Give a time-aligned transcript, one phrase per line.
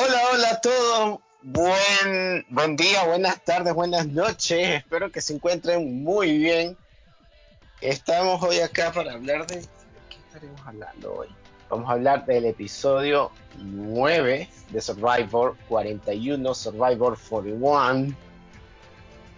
[0.00, 1.18] Hola, hola a todos.
[1.42, 4.76] Buen, buen día, buenas tardes, buenas noches.
[4.76, 6.76] Espero que se encuentren muy bien.
[7.80, 9.56] Estamos hoy acá para hablar de...
[9.56, 9.68] ¿De
[10.08, 11.26] qué estaremos hablando hoy?
[11.68, 18.14] Vamos a hablar del episodio 9 de Survivor 41, Survivor 41.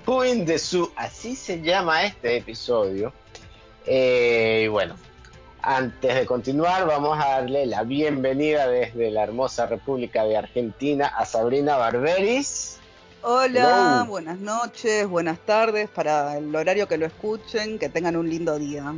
[0.07, 0.61] Who in the
[0.97, 3.15] así se llama este episodio.
[3.87, 4.95] Eh, y bueno,
[5.63, 11.27] antes de continuar, vamos a darle la bienvenida desde la hermosa República de Argentina a
[11.27, 12.79] Sabrina Barberis.
[13.23, 14.07] Hola, Hello.
[14.07, 18.95] buenas noches, buenas tardes para el horario que lo escuchen, que tengan un lindo día.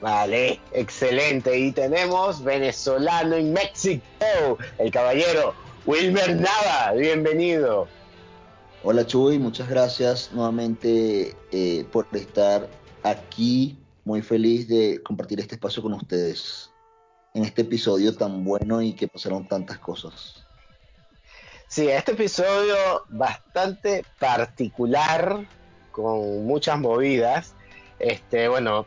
[0.00, 1.58] Vale, excelente.
[1.58, 7.86] Y tenemos venezolano en México, el caballero Wilmer Nava, bienvenido.
[8.82, 12.66] Hola Chuy, muchas gracias nuevamente eh, por estar
[13.02, 13.76] aquí
[14.10, 16.72] muy feliz de compartir este espacio con ustedes
[17.32, 20.44] en este episodio tan bueno y que pasaron tantas cosas.
[21.68, 22.74] Sí, este episodio
[23.08, 25.46] bastante particular,
[25.92, 27.54] con muchas movidas.
[28.00, 28.84] Este, bueno,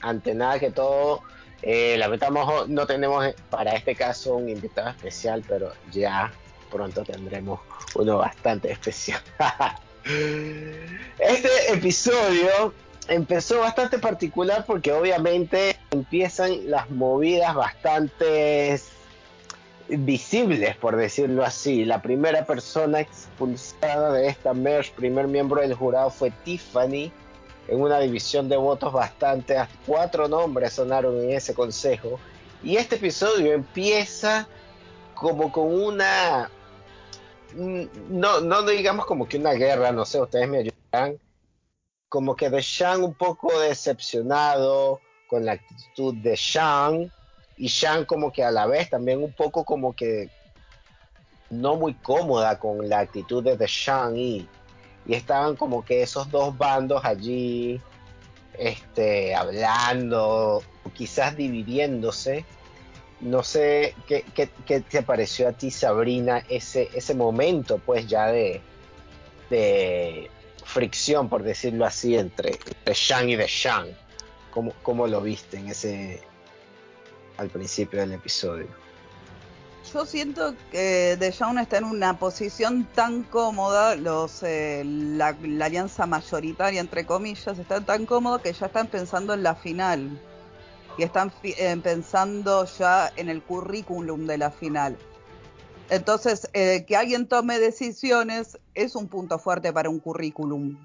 [0.00, 1.22] ante nada que todo,
[1.62, 6.32] eh, lamentamos no tenemos para este caso un invitado especial, pero ya
[6.68, 7.60] pronto tendremos
[7.94, 9.22] uno bastante especial.
[11.20, 12.74] este episodio
[13.08, 18.80] empezó bastante particular porque obviamente empiezan las movidas bastante
[19.88, 21.84] visibles, por decirlo así.
[21.84, 27.12] La primera persona expulsada de esta merge, primer miembro del jurado, fue Tiffany,
[27.68, 29.56] en una división de votos bastante.
[29.86, 32.18] Cuatro nombres sonaron en ese consejo.
[32.62, 34.48] Y este episodio empieza
[35.14, 36.50] como con una.
[37.54, 41.18] No, no digamos como que una guerra, no sé, ustedes me ayudan
[42.14, 47.10] como que de Shang un poco decepcionado con la actitud de Shang
[47.56, 50.30] y Shang como que a la vez también un poco como que
[51.50, 54.48] no muy cómoda con la actitud de The Shang y,
[55.06, 57.80] y estaban como que esos dos bandos allí
[58.56, 60.62] este, hablando,
[60.94, 62.44] quizás dividiéndose.
[63.22, 68.28] No sé qué, qué, qué, te pareció a ti, Sabrina, ese, ese momento, pues ya
[68.28, 68.60] de,
[69.50, 70.30] de,
[70.64, 73.88] fricción, por decirlo así, entre, entre Shang y The Shang.
[74.50, 76.22] ¿Cómo, ¿Cómo, lo viste en ese
[77.36, 78.68] al principio del episodio?
[79.92, 86.06] Yo siento que The Shang está en una posición tan cómoda, los eh, la, alianza
[86.06, 90.18] mayoritaria entre comillas está tan cómodo que ya están pensando en la final
[90.96, 94.96] y están eh, pensando ya en el currículum de la final.
[95.94, 100.76] Entonces, eh, que alguien tome decisiones es un punto fuerte para un currículum.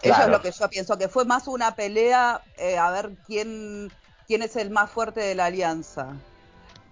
[0.00, 0.14] Claro.
[0.14, 3.90] Eso es lo que yo pienso, que fue más una pelea eh, a ver quién,
[4.26, 6.16] quién es el más fuerte de la alianza.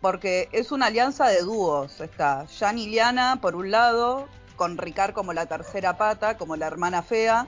[0.00, 2.00] Porque es una alianza de dúos.
[2.00, 6.66] Está Jan y Liana por un lado, con Ricard como la tercera pata, como la
[6.66, 7.46] hermana fea,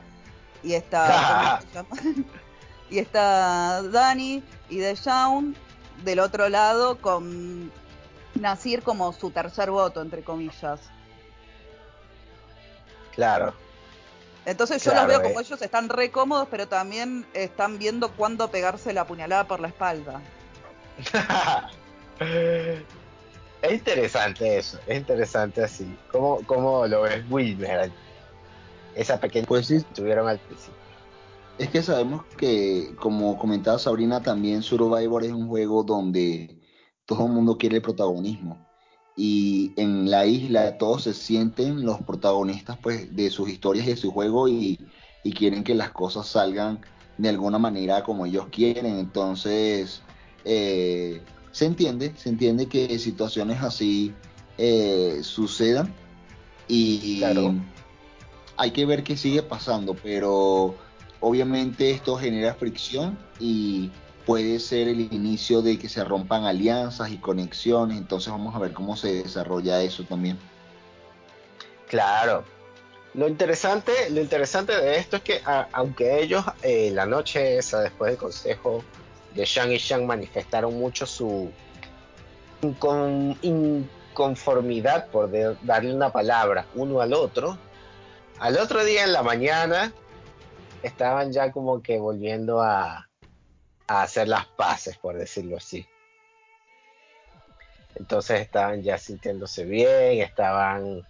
[0.63, 1.61] y está,
[2.91, 5.57] y está Dani y Dejaun
[6.05, 7.73] del otro lado con
[8.39, 10.81] Nasir como su tercer voto, entre comillas.
[13.15, 13.55] Claro.
[14.45, 15.45] Entonces yo claro, los veo como eh.
[15.45, 20.23] ellos están re cómodos, pero también están viendo cuándo pegarse la puñalada por la espalda.
[23.63, 25.97] es interesante eso, es interesante así.
[26.11, 27.93] ¿Cómo, cómo lo ves Wilmer?
[28.95, 29.83] Esa pequeña pues sí.
[29.83, 30.75] que tuvieron al principio.
[31.59, 36.58] Es que sabemos que, como comentaba Sabrina, también Survivor es un juego donde
[37.09, 38.59] todo el mundo quiere el protagonismo.
[39.17, 43.97] Y en la isla todos se sienten los protagonistas pues, de sus historias y de
[43.97, 44.79] su juego y,
[45.25, 46.81] y quieren que las cosas salgan
[47.17, 48.99] de alguna manera como ellos quieren.
[48.99, 50.03] Entonces,
[50.45, 54.13] eh, se entiende, se entiende que situaciones así
[54.59, 55.93] eh, sucedan
[56.69, 57.55] y claro.
[58.59, 60.75] hay que ver qué sigue pasando, pero
[61.21, 63.91] obviamente esto genera fricción y
[64.29, 68.75] puede ser el inicio de que se rompan alianzas y conexiones, entonces vamos a ver
[68.75, 70.39] cómo se desarrolla eso también.
[71.89, 72.45] Claro.
[73.15, 75.41] Lo interesante, lo interesante de esto es que
[75.73, 78.85] aunque ellos eh, la noche esa, después del consejo
[79.35, 81.51] de Shang y Shang manifestaron mucho su
[82.61, 85.31] incon, inconformidad, por
[85.63, 87.57] darle una palabra, uno al otro,
[88.41, 89.91] al otro día en la mañana
[90.83, 93.08] estaban ya como que volviendo a,
[93.89, 95.87] a hacer las paces, por decirlo así.
[97.97, 101.05] Entonces estaban ya sintiéndose bien, estaban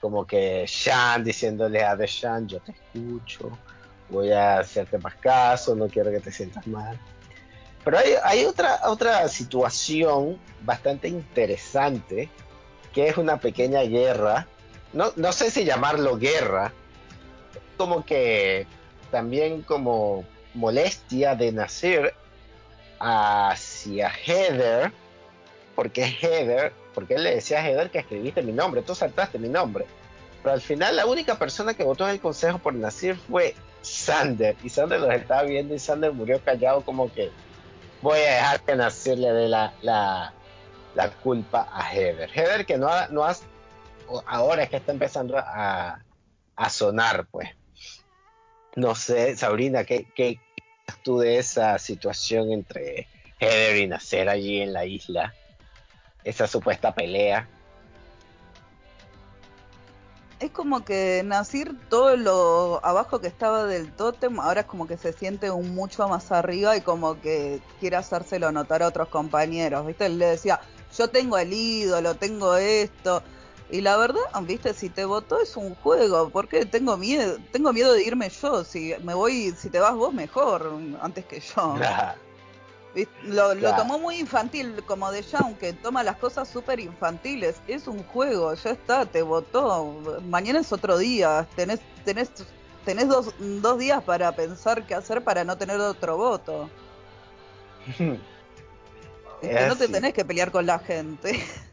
[0.00, 3.56] como que Shan diciéndole a Shan, yo te escucho,
[4.10, 7.00] voy a hacerte más caso, no quiero que te sientas mal.
[7.84, 12.28] Pero hay, hay otra, otra situación bastante interesante,
[12.92, 14.46] que es una pequeña guerra.
[14.92, 16.72] No, no sé si llamarlo guerra,
[17.76, 18.66] como que
[19.10, 22.14] también como molestia de Nasir
[23.00, 24.92] hacia Heather,
[25.74, 29.48] porque Heather, porque él le decía a Heather que escribiste mi nombre, tú saltaste mi
[29.48, 29.86] nombre.
[30.42, 34.56] Pero al final la única persona que votó en el consejo por Nasir fue Sander.
[34.62, 37.30] Y Sander los estaba viendo y Sander murió callado como que
[38.02, 40.32] voy a dejar que Nasir le dé la, la,
[41.22, 42.30] culpa a Heather.
[42.32, 43.42] Heather que no, no has,
[44.26, 46.00] ahora es que está empezando a,
[46.56, 47.48] a sonar, pues.
[48.76, 50.40] No sé, Sabrina, ¿qué, qué
[51.02, 53.06] tú de esa situación entre
[53.38, 55.34] Heather y Nasser allí en la isla?
[56.24, 57.48] Esa supuesta pelea.
[60.40, 64.96] Es como que Nasir, todo lo abajo que estaba del tótem, ahora es como que
[64.96, 69.86] se siente un mucho más arriba y como que quiere hacérselo notar a otros compañeros.
[69.86, 70.06] ¿Viste?
[70.06, 70.60] Él le decía,
[70.96, 73.22] yo tengo el ídolo, tengo esto.
[73.72, 77.94] Y la verdad, viste, si te votó es un juego, porque tengo miedo, tengo miedo
[77.94, 81.76] de irme yo, si me voy, si te vas vos mejor antes que yo.
[83.24, 87.62] Lo, lo, tomó muy infantil, como de ya, aunque toma las cosas súper infantiles.
[87.66, 90.20] Es un juego, ya está, te votó.
[90.28, 91.48] Mañana es otro día.
[91.56, 92.30] Tenés, tenés,
[92.84, 96.68] tenés dos, dos días para pensar qué hacer para no tener otro voto.
[97.98, 101.42] no te tenés que pelear con la gente.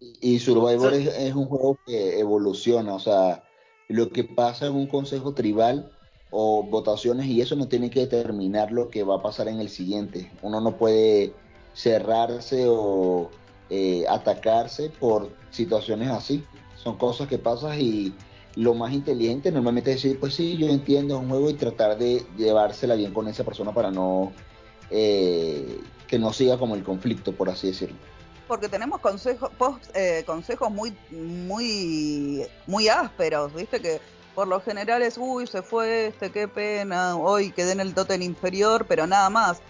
[0.00, 3.44] Y Survivor es, un juego que evoluciona, o sea,
[3.88, 5.90] lo que pasa en un consejo tribal
[6.30, 9.68] o votaciones y eso no tiene que determinar lo que va a pasar en el
[9.68, 10.30] siguiente.
[10.42, 11.32] Uno no puede
[11.74, 13.30] cerrarse o
[13.70, 16.44] eh, atacarse por situaciones así.
[16.76, 18.14] Son cosas que pasan y
[18.54, 22.24] lo más inteligente normalmente es decir, pues sí, yo entiendo un juego y tratar de
[22.36, 24.32] llevársela bien con esa persona para no
[24.90, 27.96] eh, que no siga como el conflicto, por así decirlo
[28.48, 29.50] porque tenemos consejos,
[29.94, 34.00] eh, consejos muy, muy, muy ásperos, viste que
[34.34, 38.22] por lo general es, uy, se fue este, qué pena, hoy quedé en el tótem
[38.22, 39.60] inferior, pero nada más.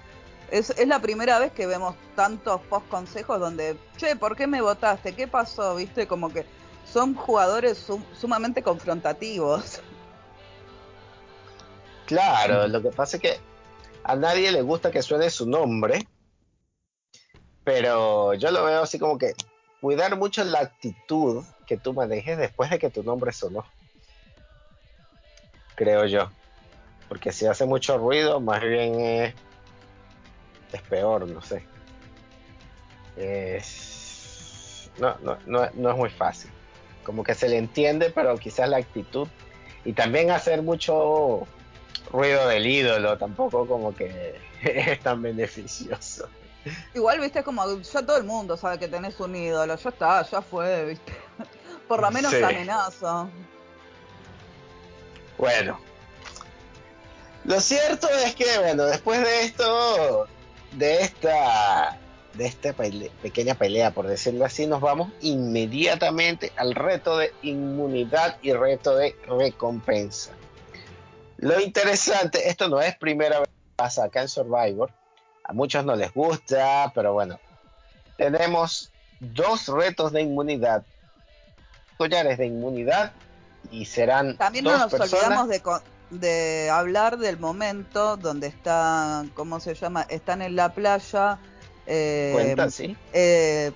[0.50, 5.14] Es, la primera vez que vemos tantos post consejos donde, che, ¿por qué me votaste?
[5.14, 5.74] ¿Qué pasó?
[5.74, 6.46] Viste, como que
[6.90, 7.86] son jugadores
[8.18, 9.82] sumamente confrontativos.
[12.06, 13.40] Claro, lo que pasa es que
[14.04, 16.06] a nadie le gusta que suene su nombre,
[17.68, 19.34] pero yo lo veo así como que
[19.82, 23.62] cuidar mucho la actitud que tú manejes después de que tu nombre sonó.
[25.74, 26.30] Creo yo.
[27.10, 29.34] Porque si hace mucho ruido, más bien es,
[30.72, 31.62] es peor, no sé.
[34.98, 36.50] no, no, no, no es muy fácil.
[37.04, 39.28] Como que se le entiende, pero quizás la actitud.
[39.84, 41.46] Y también hacer mucho
[42.10, 46.30] ruido del ídolo tampoco como que es tan beneficioso.
[46.94, 50.42] Igual, viste, como ya todo el mundo sabe que tenés un ídolo, ya está, ya
[50.42, 51.12] fue, viste.
[51.86, 53.28] Por lo menos amenaza.
[55.38, 55.80] Bueno.
[57.44, 60.28] Lo cierto es que, bueno, después de esto,
[60.72, 61.98] de esta,
[62.34, 68.52] de esta pequeña pelea, por decirlo así, nos vamos inmediatamente al reto de inmunidad y
[68.52, 70.32] reto de recompensa.
[71.38, 74.90] Lo interesante, esto no es primera vez que pasa acá en Survivor,
[75.48, 77.40] a muchos no les gusta, pero bueno.
[78.18, 80.84] Tenemos dos retos de inmunidad.
[81.96, 83.12] Collares de inmunidad
[83.70, 85.62] y serán También no nos olvidamos de,
[86.10, 90.02] de hablar del momento donde están, ¿cómo se llama?
[90.02, 91.38] Están en la playa.
[91.86, 92.94] Eh, Cuenta, sí.
[93.14, 93.72] Eh,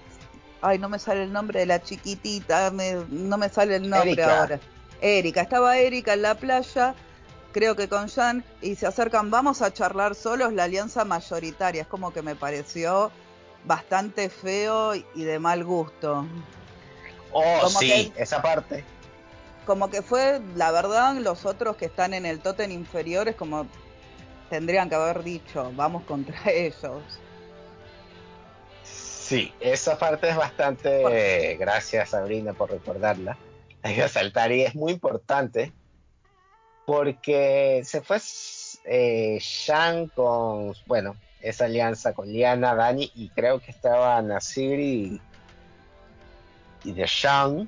[0.61, 4.61] ay, no me sale el nombre de la chiquitita, no me sale el nombre ahora.
[5.01, 6.95] Erika, estaba Erika en la playa
[7.53, 11.83] creo que con Jan, y se acercan, vamos a charlar solos la alianza mayoritaria.
[11.83, 13.11] Es como que me pareció
[13.65, 16.27] bastante feo y de mal gusto.
[17.33, 18.85] Oh, sí, esa parte.
[19.67, 23.67] Como que fue, la verdad, los otros que están en el tótem inferior es como
[24.51, 27.03] tendrían que haber dicho, vamos contra ellos.
[28.83, 33.39] Sí, esa parte es bastante, gracias Sabrina por recordarla,
[33.83, 35.73] hay que saltar y es muy importante
[36.93, 38.19] porque se fue
[38.85, 45.21] eh, Shan con, bueno, esa alianza con Liana, Dani y creo que estaba Nasir y,
[46.85, 47.67] de Shang.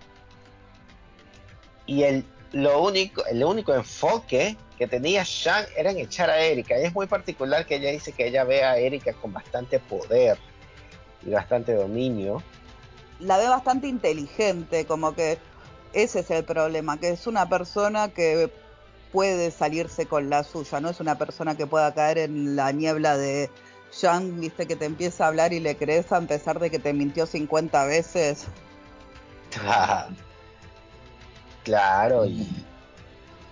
[1.87, 6.79] Y el, lo único, el único enfoque que tenía Shang era en echar a Erika.
[6.79, 10.37] Y es muy particular que ella dice que ella ve a Erika con bastante poder
[11.25, 12.43] y bastante dominio.
[13.21, 15.39] La ve bastante inteligente, como que
[15.95, 18.51] ese es el problema, que es una persona que
[19.15, 23.17] puede salirse con la suya, no es una persona que pueda caer en la niebla
[23.17, 23.49] de
[24.01, 26.93] Jan, viste, que te empieza a hablar y le crees a pesar de que te
[26.93, 28.47] mintió 50 veces.
[31.63, 32.45] claro, y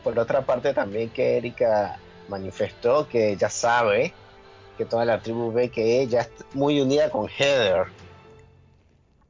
[0.02, 1.97] por otra parte también que Erika
[2.28, 4.12] manifestó que ella sabe
[4.76, 7.87] que toda la tribu ve que ella es muy unida con Heather.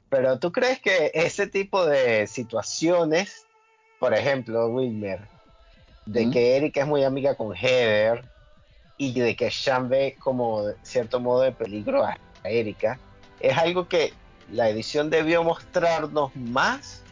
[0.09, 3.45] Pero tú crees que ese tipo de situaciones,
[3.99, 5.29] por ejemplo, Wilmer,
[6.07, 8.25] de que Erika es muy amiga con Heather
[8.97, 12.99] y de que Sean ve como cierto modo de peligro a Erika,
[13.41, 14.13] es algo que
[14.51, 17.03] la edición debió mostrarnos más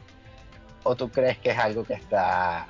[0.82, 2.66] o tú crees que es algo que está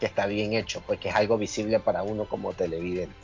[0.00, 3.14] que está bien hecho, pues que es algo visible para uno como televidente.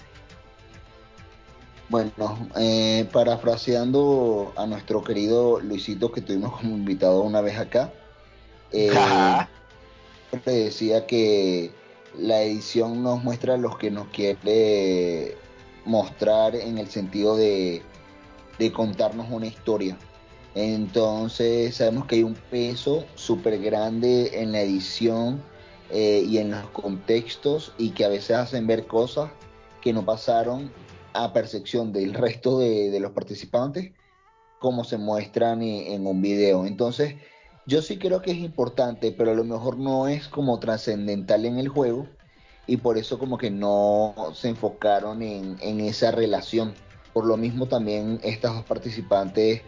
[1.88, 7.90] Bueno, eh, parafraseando a nuestro querido Luisito que tuvimos como invitado una vez acá,
[8.70, 8.92] eh,
[10.44, 11.72] decía que
[12.18, 15.36] la edición nos muestra lo que nos quiere
[15.84, 17.82] mostrar en el sentido de,
[18.58, 19.96] de contarnos una historia.
[20.54, 25.42] Entonces sabemos que hay un peso súper grande en la edición
[25.90, 29.30] eh, y en los contextos y que a veces hacen ver cosas
[29.80, 30.70] que no pasaron
[31.14, 33.92] a percepción del resto de, los participantes
[34.58, 36.66] como se muestran en, un video.
[36.66, 37.14] Entonces,
[37.68, 41.58] yo sí creo que es importante, pero a lo mejor no es como trascendental en
[41.58, 42.06] el juego
[42.66, 46.72] y por eso como que no se enfocaron en, en esa relación.
[47.12, 49.60] Por lo mismo también estas dos participantes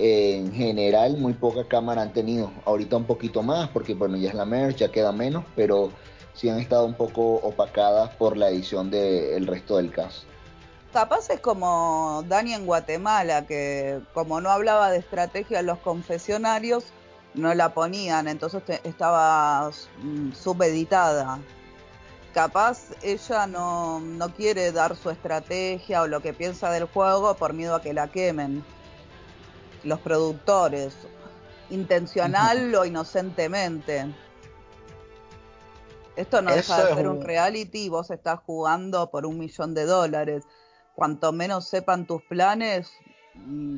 [0.00, 2.50] en general muy poca cámara han tenido.
[2.64, 5.92] Ahorita un poquito más porque bueno, ya es la merch, ya queda menos, pero
[6.34, 10.22] sí han estado un poco opacadas por la edición del resto del caso.
[10.92, 16.86] Capaz es como Dani en Guatemala, que como no hablaba de estrategia en los confesionarios,
[17.34, 19.70] no la ponían, entonces estaba
[20.02, 21.38] mm, subeditada.
[22.32, 27.52] Capaz ella no, no quiere dar su estrategia o lo que piensa del juego por
[27.52, 28.64] miedo a que la quemen
[29.84, 30.96] los productores,
[31.70, 34.12] intencional o inocentemente.
[36.16, 37.22] Esto no deja de ser un...
[37.22, 40.44] reality, vos estás jugando por un millón de dólares.
[40.94, 42.92] Cuanto menos sepan tus planes,
[43.34, 43.76] mm,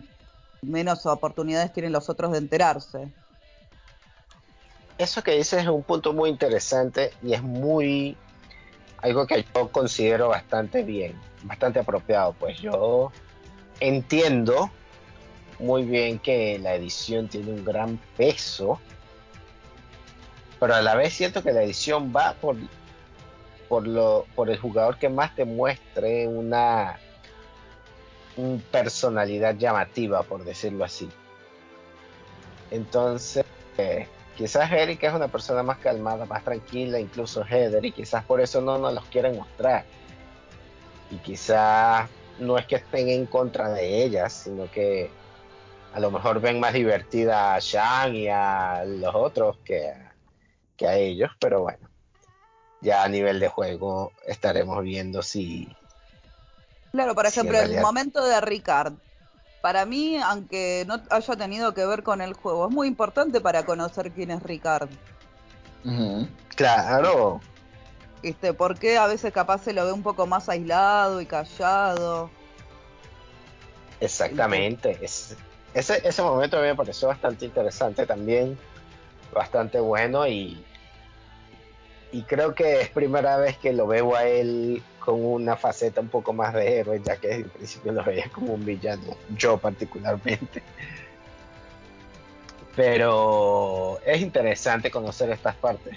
[0.62, 3.12] menos oportunidades tienen los otros de enterarse.
[4.98, 8.16] Eso que dices es un punto muy interesante y es muy
[9.02, 12.34] algo que yo considero bastante bien, bastante apropiado.
[12.38, 13.12] Pues yo
[13.80, 14.70] entiendo
[15.58, 18.80] muy bien que la edición tiene un gran peso,
[20.58, 22.56] pero a la vez siento que la edición va por,
[23.68, 26.98] por, lo, por el jugador que más te muestre una,
[28.70, 31.08] personalidad llamativa, por decirlo así.
[32.70, 33.44] Entonces,
[34.36, 38.60] quizás Erika es una persona más calmada, más tranquila, incluso Heather, y quizás por eso
[38.60, 39.84] no nos los quieren mostrar.
[41.10, 45.10] Y quizás no es que estén en contra de ellas, sino que
[45.94, 49.94] a lo mejor ven más divertida a Shang y a los otros que,
[50.76, 51.88] que a ellos, pero bueno,
[52.82, 55.68] ya a nivel de juego estaremos viendo si...
[56.92, 58.94] Claro, por ejemplo, el momento de Ricard.
[59.66, 63.66] Para mí, aunque no haya tenido que ver con el juego, es muy importante para
[63.66, 64.88] conocer quién es Ricard.
[66.54, 67.40] Claro.
[68.22, 72.30] Este, porque a veces capaz se lo ve un poco más aislado y callado.
[73.98, 75.00] Exactamente.
[75.02, 75.36] Es,
[75.74, 78.56] ese, ese momento a mí me pareció bastante interesante también,
[79.34, 80.64] bastante bueno y,
[82.12, 86.08] y creo que es primera vez que lo veo a él con una faceta un
[86.08, 90.64] poco más de héroe, ya que en principio lo veía como un villano, yo particularmente.
[92.74, 95.96] Pero es interesante conocer estas partes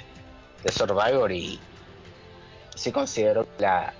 [0.64, 1.60] de Survivor y
[2.76, 3.94] sí considero la,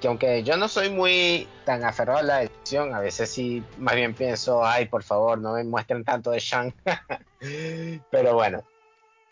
[0.00, 3.96] que aunque yo no soy muy tan aferrado a la edición, a veces sí más
[3.96, 6.72] bien pienso, ay, por favor, no me muestren tanto de Shang.
[8.12, 8.62] Pero bueno.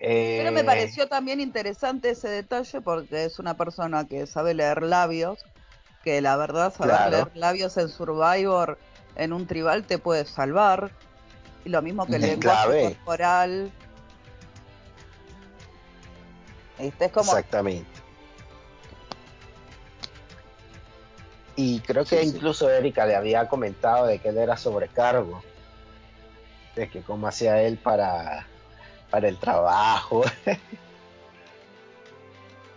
[0.05, 4.83] Pero me eh, pareció también interesante ese detalle porque es una persona que sabe leer
[4.83, 5.45] labios,
[6.03, 8.79] que la verdad saber leer labios en Survivor
[9.15, 10.91] en un tribal te puede salvar.
[11.65, 13.71] Y lo mismo que el lenguaje corporal.
[16.81, 17.31] Este es como...
[17.31, 17.89] Exactamente.
[21.55, 25.45] Y creo que incluso Erika le había comentado de que él era sobrecargo,
[26.75, 28.49] de que cómo hacía él para,
[29.13, 30.25] para el trabajo.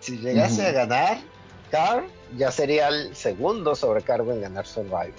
[0.02, 1.18] si llegase a ganar,
[1.72, 2.06] Carl
[2.38, 5.14] ya sería el segundo sobrecargo en ganar Survivor.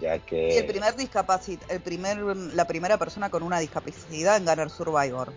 [0.00, 0.58] Ya que...
[0.58, 5.32] el primer discapacit el primer, la primera persona con una discapacidad en ganar Survivor.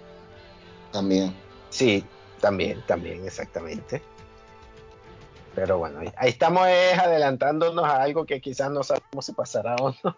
[0.92, 1.34] También.
[1.72, 2.06] Sí,
[2.40, 4.04] también, también, exactamente.
[5.56, 10.16] Pero bueno, ahí estamos adelantándonos a algo que quizás no sabemos si pasará o no.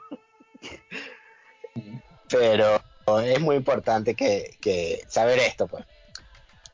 [2.30, 2.82] Pero
[3.24, 5.86] es muy importante que, saber esto, pues.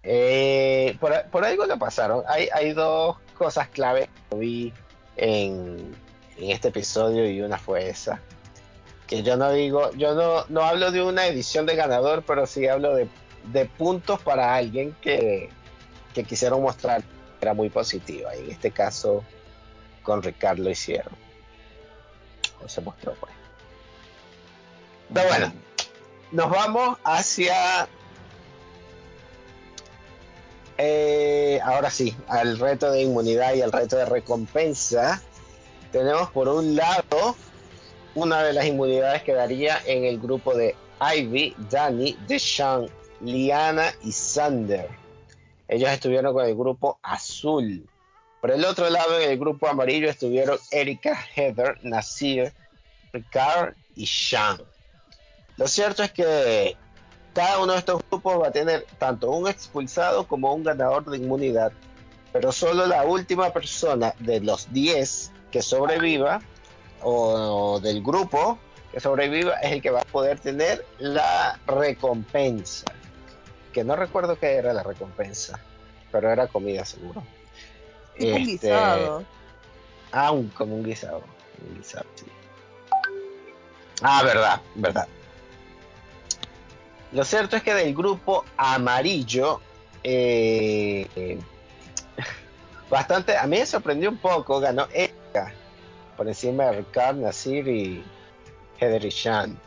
[0.03, 2.23] Eh, por, algo lo pasaron.
[2.27, 4.73] Hay, hay dos cosas clave que vi
[5.17, 5.95] en,
[6.37, 8.21] en este episodio y una fue esa.
[9.07, 12.67] Que yo no digo, yo no, no hablo de una edición de ganador, pero sí
[12.67, 13.07] hablo de,
[13.51, 15.49] de puntos para alguien que,
[16.13, 17.03] que quisieron mostrar
[17.41, 18.35] era muy positiva.
[18.35, 19.23] Y en este caso,
[20.03, 21.13] con Ricardo hicieron.
[22.63, 23.33] O se mostró, pues.
[25.13, 25.53] Pero bueno,
[26.31, 27.87] nos vamos hacia.
[30.77, 35.21] Eh, ahora sí, al reto de inmunidad y al reto de recompensa.
[35.91, 37.35] Tenemos por un lado
[38.13, 42.89] una de las inmunidades que daría en el grupo de Ivy, Danny, Deshaun,
[43.21, 44.89] Liana y Sander.
[45.67, 47.87] Ellos estuvieron con el grupo azul.
[48.41, 52.53] Por el otro lado, en el grupo amarillo estuvieron Erika, Heather, Nasir,
[53.11, 54.61] Ricard y Sean.
[55.57, 56.77] Lo cierto es que
[57.33, 61.17] cada uno de estos grupos va a tener tanto un expulsado como un ganador de
[61.17, 61.71] inmunidad,
[62.31, 66.41] pero solo la última persona de los 10 que sobreviva
[67.01, 68.57] o del grupo
[68.91, 72.85] que sobreviva es el que va a poder tener la recompensa
[73.77, 75.59] que no recuerdo qué era la recompensa,
[76.11, 77.21] pero era comida seguro.
[78.19, 79.23] un este, guisado.
[80.11, 81.21] Ah, un, como un guisado.
[81.61, 82.25] Un guisado sí.
[84.01, 85.07] Ah, verdad, verdad.
[87.11, 89.61] Lo cierto es que del grupo amarillo,
[90.03, 91.39] eh,
[92.89, 95.53] bastante, a mí me sorprendió un poco, ganó Erika
[96.17, 98.03] por encima de Ricard, Nasir y
[98.79, 99.57] Hedry Shan.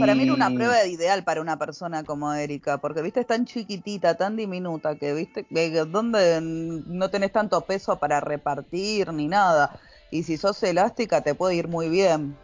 [0.00, 3.44] Para mí era una prueba ideal para una persona como Erika, porque viste es tan
[3.44, 5.46] chiquitita, tan diminuta, que viste
[5.86, 9.78] donde no tenés tanto peso para repartir ni nada.
[10.10, 12.36] Y si sos elástica te puede ir muy bien.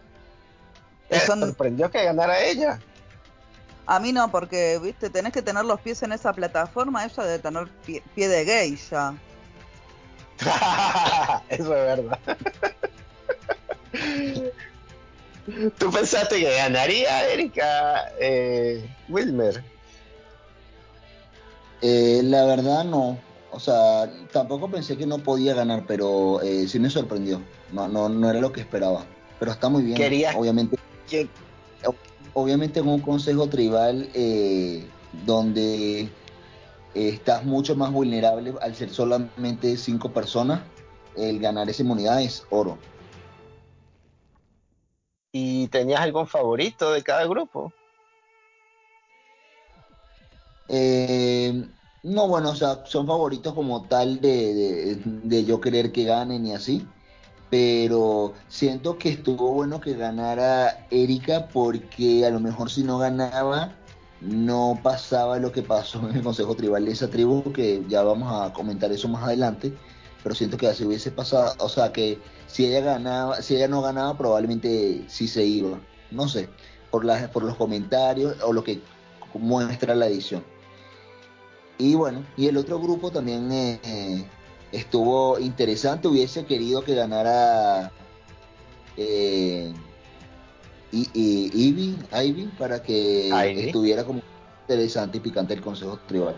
[1.09, 2.79] ¿Te sorprendió que ganara ella?
[3.87, 7.39] A mí no, porque viste, tenés que tener los pies en esa plataforma, ella debe
[7.39, 9.15] tener pie, pie de gay ya.
[11.49, 12.19] Eso es verdad.
[15.79, 19.63] ¿Tú pensaste que ganaría Erika eh, Wilmer?
[21.83, 23.19] Eh, la verdad no.
[23.51, 27.43] O sea, tampoco pensé que no podía ganar, pero eh, sí me sorprendió.
[27.73, 29.05] No, no, no era lo que esperaba.
[29.39, 29.97] Pero está muy bien.
[29.97, 30.77] Quería, obviamente.
[32.35, 34.87] Obviamente en un consejo tribal eh,
[35.25, 36.09] donde
[36.95, 40.63] estás mucho más vulnerable al ser solamente cinco personas,
[41.17, 42.79] el ganar esa inmunidad es oro.
[45.33, 47.73] ¿Y tenías algún favorito de cada grupo?
[50.69, 51.69] Eh,
[52.05, 56.53] no, bueno, o sea, son favoritos como tal de, de, yo querer que ganen y
[56.53, 56.87] así.
[57.55, 63.77] Pero siento que estuvo bueno que ganara Erika porque a lo mejor si no ganaba
[64.21, 68.29] no pasaba lo que pasó en el Consejo Tribal de esa tribu, que ya vamos
[68.33, 69.73] a comentar eso más adelante,
[70.25, 73.83] pero siento que así hubiese pasado, o sea que si ella ganaba, si ella no
[73.83, 75.79] ganaba, probablemente sí se iba.
[76.11, 76.49] No sé,
[76.91, 78.81] por las, por los comentarios o lo que
[79.35, 80.43] muestra la edición.
[81.79, 84.27] Y bueno, y el otro grupo también eh,
[84.75, 86.09] estuvo interesante.
[86.09, 87.93] Hubiese querido que ganara
[88.97, 89.73] eh,
[90.93, 93.29] Ivy, Ivy para que
[93.67, 94.23] estuviera como
[94.63, 96.37] interesante y picante el Consejo Tribal.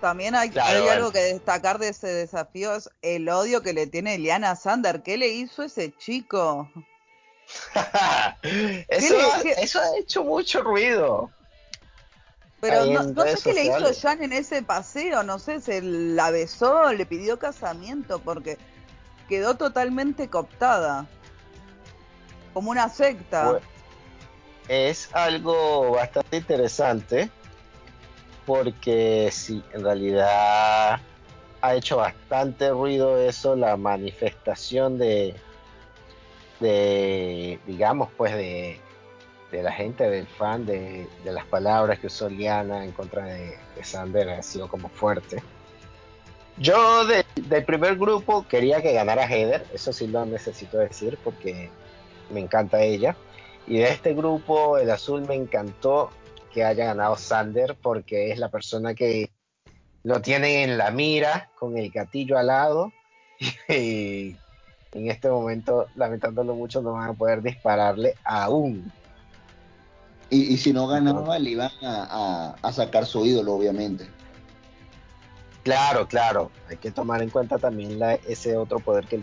[0.00, 4.54] También hay, algo que destacar de ese desafío, es el odio que le tiene Eliana
[4.54, 5.02] Sander.
[5.02, 6.70] ¿Qué le hizo ese chico?
[8.88, 11.30] eso, ha hecho mucho ruido.
[12.60, 16.92] Pero no, sé qué le hizo Jan en ese paseo, no sé, se la besó,
[16.92, 18.58] le pidió casamiento, porque
[19.28, 21.06] quedó totalmente cooptada.
[22.52, 23.60] Como una secta.
[24.66, 27.30] es algo bastante interesante
[28.48, 30.98] porque sí, en realidad
[31.60, 35.34] ha hecho bastante ruido eso, la manifestación de,
[36.58, 38.80] de digamos, pues de,
[39.52, 44.42] la gente, del fan, de, las palabras que usó Liana en contra de, Sander ha
[44.42, 45.42] sido como fuerte.
[46.58, 51.70] Yo del primer grupo quería que ganara Heather, eso sí lo necesito decir porque
[52.30, 53.16] me encanta ella.
[53.66, 56.10] Y de este grupo, el azul me encantó
[56.52, 59.30] que haya ganado Sander porque es la persona que
[60.02, 62.92] lo tiene en la mira con el gatillo al lado
[63.68, 64.36] y
[64.92, 68.90] en este momento, lamentándolo mucho, no van a poder dispararle aún.
[70.30, 74.08] Y, si no ganaba, le iban a, sacar su ídolo, obviamente.
[75.62, 76.50] Claro, claro.
[76.68, 79.22] Hay que tomar en cuenta también la, ese otro poder que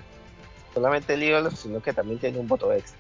[0.74, 3.00] solamente el ídolo, sino que también tiene un voto extra.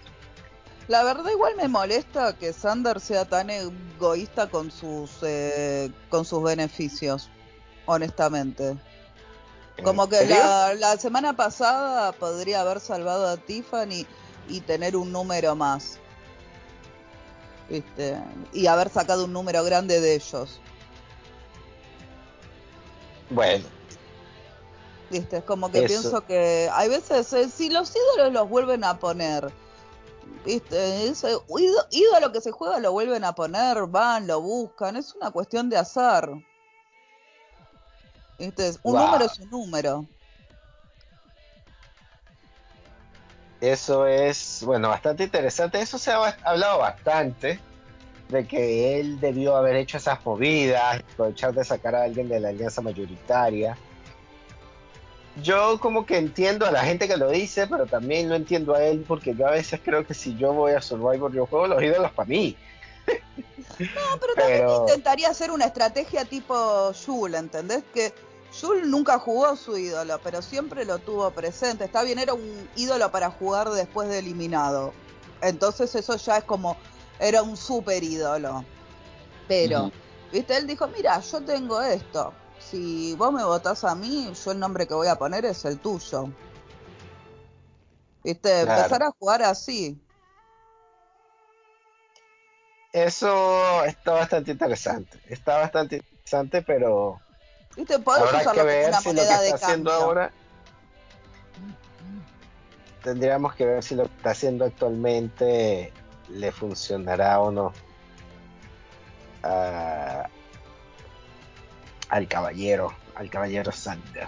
[0.87, 6.43] La verdad igual me molesta que Sander sea tan egoísta con sus eh, con sus
[6.43, 7.29] beneficios,
[7.87, 8.77] honestamente.
[9.83, 14.05] Como que la, la, semana pasada podría haber salvado a Tiffany
[14.47, 15.99] y tener un número más.
[17.69, 18.21] ¿Viste?
[18.53, 20.59] Y haber sacado un número grande de ellos.
[23.29, 23.65] Bueno.
[25.09, 25.37] ¿Viste?
[25.37, 29.51] Es como que pienso que hay veces, eh, si los ídolos los vuelven a poner,
[30.43, 31.07] ¿viste?
[31.07, 31.37] Ese
[31.91, 35.77] ídolo que se juega lo vuelven a poner, van, lo buscan, es una cuestión de
[35.77, 36.31] azar.
[38.37, 38.73] ¿Viste?
[38.83, 40.05] Un número es un número.
[43.71, 45.79] Eso es, bueno, bastante interesante.
[45.79, 47.59] Eso se ha hablado bastante
[48.29, 52.49] de que él debió haber hecho esas movidas, aprovechar de sacar a alguien de la
[52.49, 53.77] alianza mayoritaria.
[55.41, 58.83] Yo como que entiendo a la gente que lo dice, pero también lo entiendo a
[58.83, 61.83] él porque yo a veces creo que si yo voy a Survivor yo juego los
[61.83, 62.55] ídolos para mí.
[63.77, 67.83] No, pero también intentaría hacer una estrategia tipo Jul, ¿entendés?
[67.93, 68.13] Que
[68.59, 71.85] Jul nunca jugó su ídolo, pero siempre lo tuvo presente.
[71.85, 74.93] Está bien, era un ídolo para jugar después de eliminado.
[75.41, 76.77] Entonces eso ya es como
[77.19, 78.65] era un super ídolo.
[79.47, 79.91] Pero,
[80.31, 82.33] viste, él dijo, mira, yo tengo esto.
[82.59, 85.79] Si vos me votás a mí, yo el nombre que voy a poner es el
[85.79, 86.29] tuyo.
[88.23, 90.01] Viste, empezar a jugar así.
[92.91, 95.19] Eso está bastante interesante.
[95.27, 97.19] Está bastante interesante, pero...
[97.75, 100.31] Viste, habrá que ver si lo que está haciendo ahora
[103.05, 105.93] tendríamos que ver si lo que está haciendo actualmente
[106.27, 107.71] le funcionará o no
[112.09, 114.27] al caballero, al caballero Sander.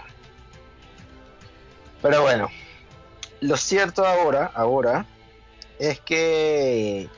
[2.00, 2.48] Pero bueno,
[3.40, 5.06] lo cierto ahora, ahora,
[5.80, 7.08] es que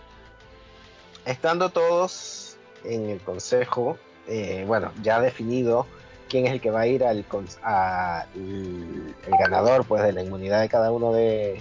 [1.26, 5.86] estando todos en el consejo, eh, bueno, ya definido
[6.30, 10.68] quién es el que va a ir al el ganador pues de la inmunidad de
[10.68, 11.60] cada uno de,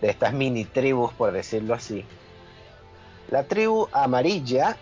[0.00, 2.04] de estas mini tribus, por decirlo así.
[3.30, 4.76] La tribu amarilla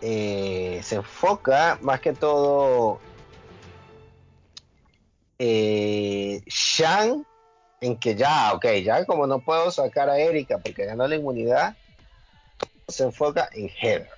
[0.00, 3.00] eh, se enfoca más que todo
[5.38, 7.26] eh, Shan
[7.80, 11.76] en que ya, ok, ya como no puedo sacar a Erika porque ganó la inmunidad,
[12.88, 14.13] se enfoca en Heather.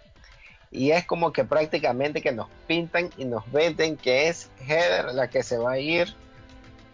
[0.71, 5.29] Y es como que prácticamente que nos pintan y nos venden que es Heather la
[5.29, 6.15] que se va a ir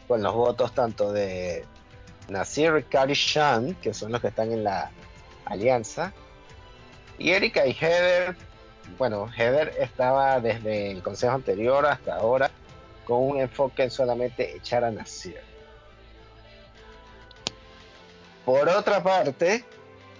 [0.07, 1.65] con los votos tanto de
[2.29, 4.91] Nasir Kari Shan, que son los que están en la
[5.47, 6.13] alianza,
[7.19, 8.37] y Erika y Heather,
[8.99, 12.51] bueno, Heather estaba desde el consejo anterior hasta ahora
[13.05, 15.41] con un enfoque en solamente echar a Nasir.
[18.45, 19.65] Por otra parte,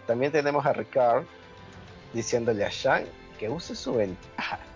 [0.07, 1.25] también tenemos a Ricard
[2.13, 3.05] diciéndole a Shang
[3.43, 4.61] que use su ventaja.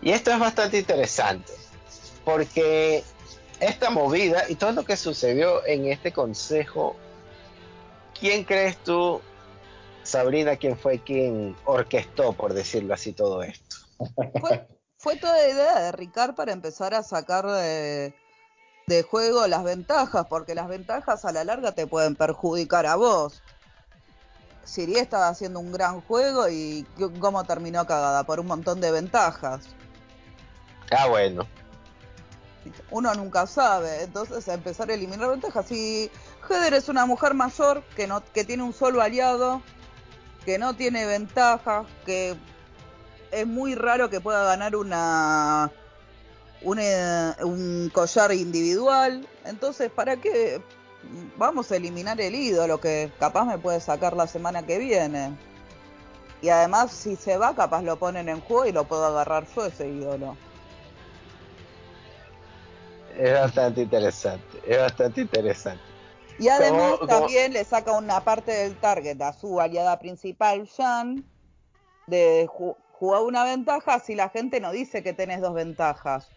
[0.00, 1.52] Y esto es bastante interesante,
[2.24, 3.02] porque
[3.58, 6.94] esta movida y todo lo que sucedió en este consejo,
[8.16, 9.20] ¿quién crees tú
[10.04, 13.76] Sabrina, ¿quién fue quien orquestó, por decirlo así, todo esto?
[14.96, 18.14] Fue, toda idea de Ricard para empezar a sacar de,
[19.08, 23.42] juego las ventajas, porque las ventajas a la larga te pueden perjudicar a vos.
[24.68, 26.86] Siri estaba haciendo un gran juego y
[27.20, 29.64] cómo terminó cagada por un montón de ventajas.
[30.90, 31.46] Ah, bueno.
[32.90, 35.66] Uno nunca sabe, entonces empezar a eliminar ventajas.
[35.66, 36.10] Si
[36.48, 39.62] Heather es una mujer mayor que no que tiene un solo aliado,
[40.44, 42.36] que no tiene ventajas, que
[43.30, 45.72] es muy raro que pueda ganar una,
[46.62, 49.26] un collar individual.
[49.46, 50.60] Entonces, ¿para qué
[51.36, 55.36] vamos a eliminar el ídolo que capaz me puede sacar la semana que viene?
[56.40, 59.66] Y además, si se va, capaz lo ponen en juego y lo puedo agarrar yo
[59.66, 60.36] ese ídolo.
[63.18, 65.82] Es bastante interesante, es bastante interesante.
[66.38, 71.24] Y además también le saca una parte del target a su aliada principal, Jan,
[72.06, 72.48] de
[72.92, 76.30] jugar una ventaja si la gente no dice que tenés dos ventajas.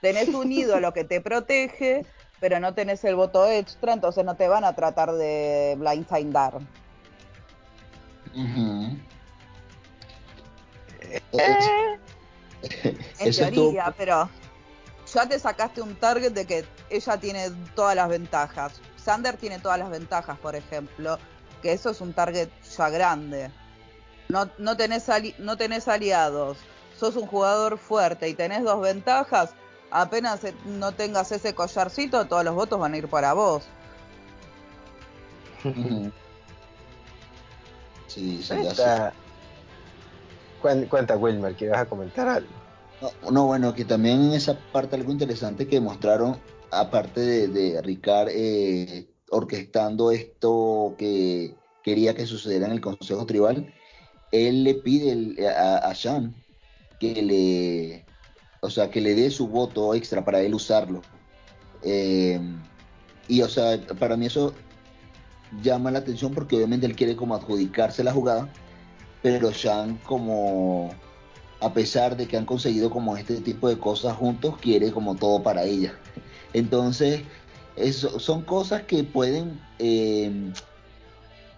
[0.00, 2.04] Tenés un ídolo que te protege,
[2.40, 6.60] pero no tenés el voto extra, entonces no te van a tratar de blindsidar.
[8.34, 8.96] Uh
[13.18, 14.28] en teoría, pero
[15.12, 18.80] ya te sacaste un target de que ella tiene todas las ventajas.
[18.96, 21.18] Sander tiene todas las ventajas, por ejemplo,
[21.62, 23.50] que eso es un target ya grande.
[24.28, 25.06] No, no, tenés,
[25.38, 26.58] no tenés aliados.
[26.98, 29.54] sos un jugador fuerte y tenés dos ventajas,
[29.90, 33.64] apenas no tengas ese collarcito, todos los votos van a ir para vos.
[38.06, 38.54] sí, sí,
[40.60, 42.48] Cuenta, Wilmer, que vas a comentar algo.
[43.30, 48.30] No, bueno, que también en esa parte algo interesante que mostraron, aparte de, de Ricard
[48.30, 53.72] eh, orquestando esto que quería que sucediera en el Consejo Tribal,
[54.32, 56.34] él le pide a, a Sean
[56.98, 58.05] que le,
[58.60, 61.02] o sea, que le dé su voto extra para él usarlo.
[61.82, 62.40] Eh,
[63.28, 64.54] y, o sea, para mí eso
[65.62, 68.48] llama la atención porque obviamente él quiere como adjudicarse la jugada,
[69.22, 70.90] pero Sean como,
[71.60, 75.42] a pesar de que han conseguido como este tipo de cosas juntos, quiere como todo
[75.42, 75.94] para ella.
[76.52, 77.22] Entonces,
[77.76, 80.52] eso, son cosas que pueden eh,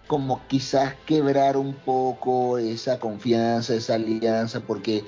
[0.07, 5.03] como quizás quebrar un poco esa confianza, esa alianza, porque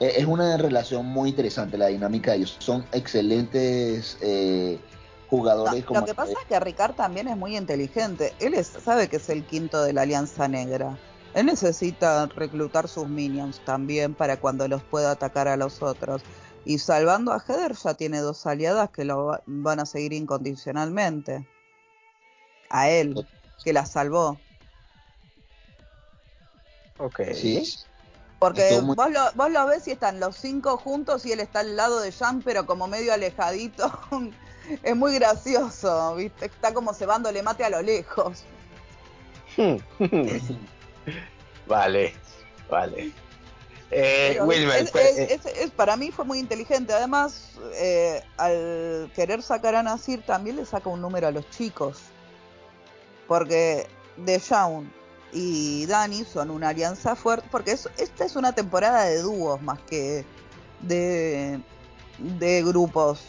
[0.00, 2.56] es una relación muy interesante la dinámica de ellos.
[2.58, 4.80] Son excelentes eh,
[5.28, 5.84] jugadores.
[5.88, 8.32] lo que pasa es que Ricard también es muy inteligente.
[8.40, 10.98] Él sabe que es el quinto de la Alianza Negra.
[11.34, 16.22] Él necesita reclutar sus minions también para cuando los pueda atacar a los otros.
[16.64, 21.46] Y salvando a Heather ya tiene dos aliadas que lo van a seguir incondicionalmente.
[22.70, 23.14] A él,
[23.62, 24.40] que la salvó.
[26.98, 27.20] Ok.
[27.34, 27.64] Sí.
[28.40, 31.76] Porque vos, lo, vos lo ves y están los cinco juntos y él está al
[31.76, 33.92] lado de Jan, pero como medio alejadito.
[34.82, 36.46] es muy gracioso, ¿viste?
[36.46, 38.44] Está como cebándole mate a lo lejos.
[41.66, 42.14] vale,
[42.70, 43.12] vale.
[43.90, 44.40] Eh,
[45.56, 46.94] es, para mí fue muy inteligente.
[46.94, 51.98] Además, eh, al querer sacar a Nasir, también le saca un número a los chicos.
[53.28, 54.90] Porque de Shaun
[55.32, 57.48] y Dani son una alianza fuerte.
[57.50, 60.24] Porque esta es una temporada de dúos más que
[60.80, 61.60] de,
[62.18, 63.20] de grupos.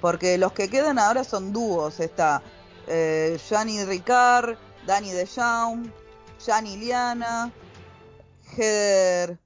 [0.00, 2.00] Porque los que quedan ahora son dúos.
[2.00, 2.42] Está
[2.86, 3.38] eh,
[3.86, 5.92] Ricard, Dani de Shaun,
[6.44, 7.52] Jan y Liana
[8.56, 9.38] Heather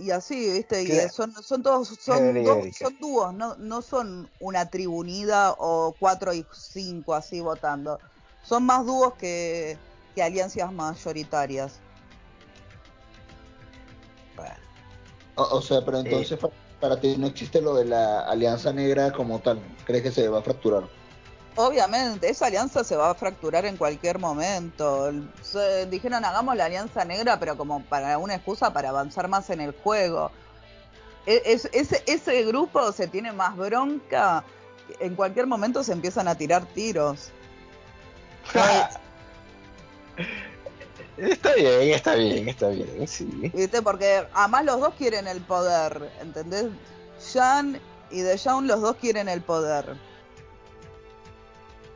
[0.00, 0.82] y así, ¿viste?
[0.82, 2.34] Y son, son todos, son,
[2.72, 8.00] son dúos, no, no son una tribu unida o cuatro y cinco así votando.
[8.50, 9.78] Son más dúos que,
[10.12, 11.78] que alianzas mayoritarias.
[15.36, 16.36] O, sea, pero entonces
[16.80, 19.60] para ti no existe lo de la alianza negra como tal.
[19.84, 20.82] ¿Crees que se va a fracturar?
[21.54, 25.12] Obviamente, esa alianza se va a fracturar en cualquier momento.
[25.88, 29.70] dijeron hagamos la alianza negra, pero como para una excusa para avanzar más en el
[29.80, 30.32] juego.
[31.24, 34.42] E, ese grupo se tiene más bronca.
[34.98, 37.30] En cualquier momento se empiezan a tirar tiros.
[41.16, 43.50] está bien, está bien, está bien, sí.
[43.54, 43.82] ¿Viste?
[43.82, 46.66] Porque además los dos quieren el poder, ¿entendés?
[47.32, 49.96] Jan y De los dos quieren el poder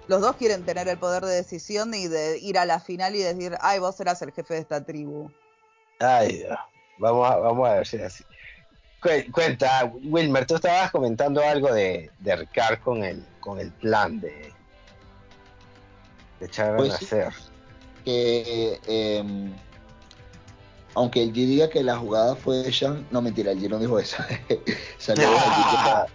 [0.06, 3.20] los dos quieren tener el poder de decisión y de ir a la final y
[3.20, 5.30] decir, ay, vos serás el jefe de esta tribu.
[5.98, 6.58] Ay, Dios.
[6.98, 8.24] Vamos a, vamos a ver si es así.
[9.32, 14.52] Cuenta, Wilmer, tú estabas comentando algo de, de Ricard con el, con el plan de,
[16.44, 17.33] de echar a pues nacer.
[18.04, 19.52] que em,
[20.94, 23.78] aunque el G diga que la jugada fue de Sean, no mentira, el G no
[23.78, 24.16] dijo eso.
[24.98, 26.07] Saludos a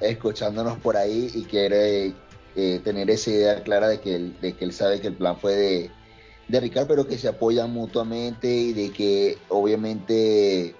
[0.00, 2.14] escuchándonos por ahí y quiere
[2.56, 5.36] eh, tener esa idea clara de que, él, de que él sabe que el plan
[5.38, 5.90] fue de,
[6.48, 10.74] de Ricardo, pero que se apoyan mutuamente y de que obviamente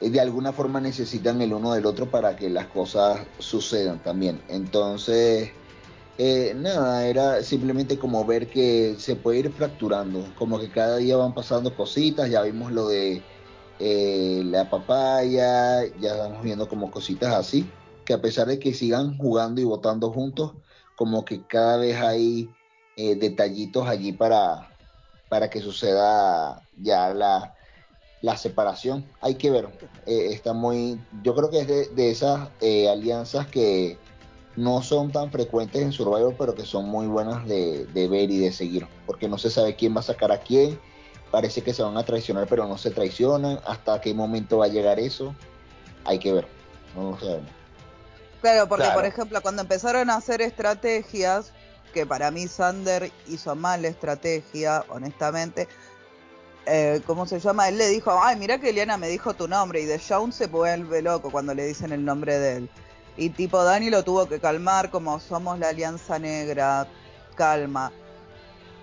[0.00, 4.42] eh, de alguna forma necesitan el uno del otro para que las cosas sucedan también.
[4.48, 5.52] Entonces,
[6.18, 11.16] eh, nada, era simplemente como ver que se puede ir fracturando, como que cada día
[11.16, 13.22] van pasando cositas, ya vimos lo de
[13.80, 17.68] la papaya, ya estamos viendo como cositas así
[18.04, 20.52] que a pesar de que sigan jugando y votando juntos,
[20.96, 22.50] como que cada vez hay
[22.96, 24.70] eh, detallitos allí para,
[25.28, 27.54] para que suceda ya la,
[28.20, 29.04] la separación.
[29.20, 29.68] Hay que ver,
[30.06, 33.98] eh, está muy, yo creo que es de, esas eh, alianzas que
[34.56, 38.38] no son tan frecuentes en Survivor, pero que son muy buenas de, de, ver y
[38.38, 40.78] de seguir, porque no se sabe quién va a sacar a quién,
[41.30, 44.68] parece que se van a traicionar, pero no se traicionan, hasta qué momento va a
[44.68, 45.34] llegar eso,
[46.04, 46.46] hay que ver,
[46.94, 47.50] no lo sabemos.
[48.40, 51.52] Claro, porque por ejemplo, cuando empezaron a hacer estrategias,
[51.94, 55.66] que para mí Sander hizo mal la estrategia, honestamente,
[56.66, 57.68] eh, ¿cómo se llama?
[57.68, 60.46] Él le dijo, ay, mira que Eliana me dijo tu nombre, y de Shaun se
[60.46, 62.70] vuelve loco cuando le dicen el nombre de él.
[63.16, 66.86] Y tipo, Dani lo tuvo que calmar como somos la Alianza Negra,
[67.36, 67.92] calma.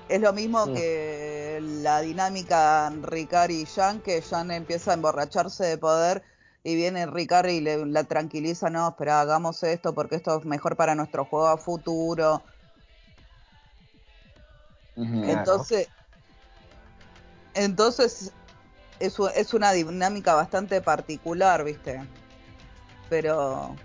[0.07, 0.73] Es lo mismo mm.
[0.73, 6.23] que la dinámica Ricard y Jan, que Jan empieza a emborracharse de poder
[6.63, 10.75] y viene Ricard y le, la tranquiliza, no, espera, hagamos esto porque esto es mejor
[10.75, 12.41] para nuestro juego a futuro.
[14.95, 15.87] Entonces,
[17.53, 18.31] entonces
[18.99, 22.01] es, es una dinámica bastante particular, ¿viste?
[23.09, 23.75] Pero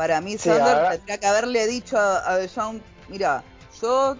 [0.00, 3.44] para mí Sander tendría que haberle dicho a, a John, mira,
[3.82, 4.16] yo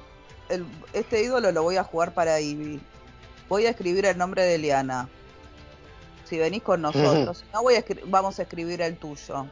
[0.92, 2.82] este ídolo lo voy a jugar para Ivy.
[3.48, 5.08] Voy a escribir el nombre de Liana.
[6.26, 9.46] Si venís con nosotros, no voy a vamos a escribir el tuyo.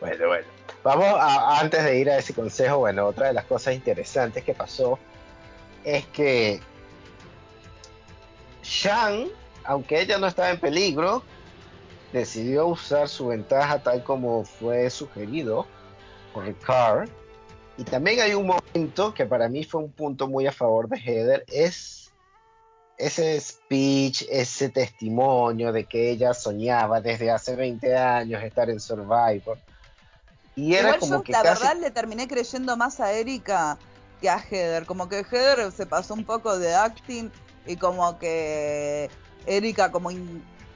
[0.00, 0.46] bueno, bueno.
[0.82, 4.52] Vamos a, antes de ir a ese consejo, bueno, otra de las cosas interesantes que
[4.52, 4.98] pasó
[5.84, 6.60] es que
[8.64, 9.28] Shang,
[9.62, 11.22] aunque ella no estaba en peligro,
[12.12, 15.66] decidió usar su ventaja tal como fue sugerido
[16.32, 17.08] por Ricard.
[17.78, 20.98] Y también hay un momento que para mí fue un punto muy a favor de
[20.98, 22.12] Heather, es
[22.98, 29.58] ese speech, ese testimonio de que ella soñaba desde hace 20 años estar en Survivor
[30.54, 33.78] y era como que la verdad le terminé creyendo más a Erika
[34.20, 34.84] que a Heather.
[34.84, 37.30] Como que Heather se pasó un poco de acting
[37.66, 39.10] y como que
[39.46, 40.10] Erika como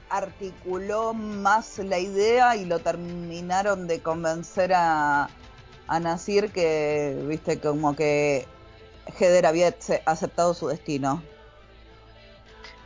[0.09, 5.29] articuló más la idea y lo terminaron de convencer a,
[5.87, 8.45] a Nasir que, viste, como que
[9.19, 11.21] Heather había aceptado su destino.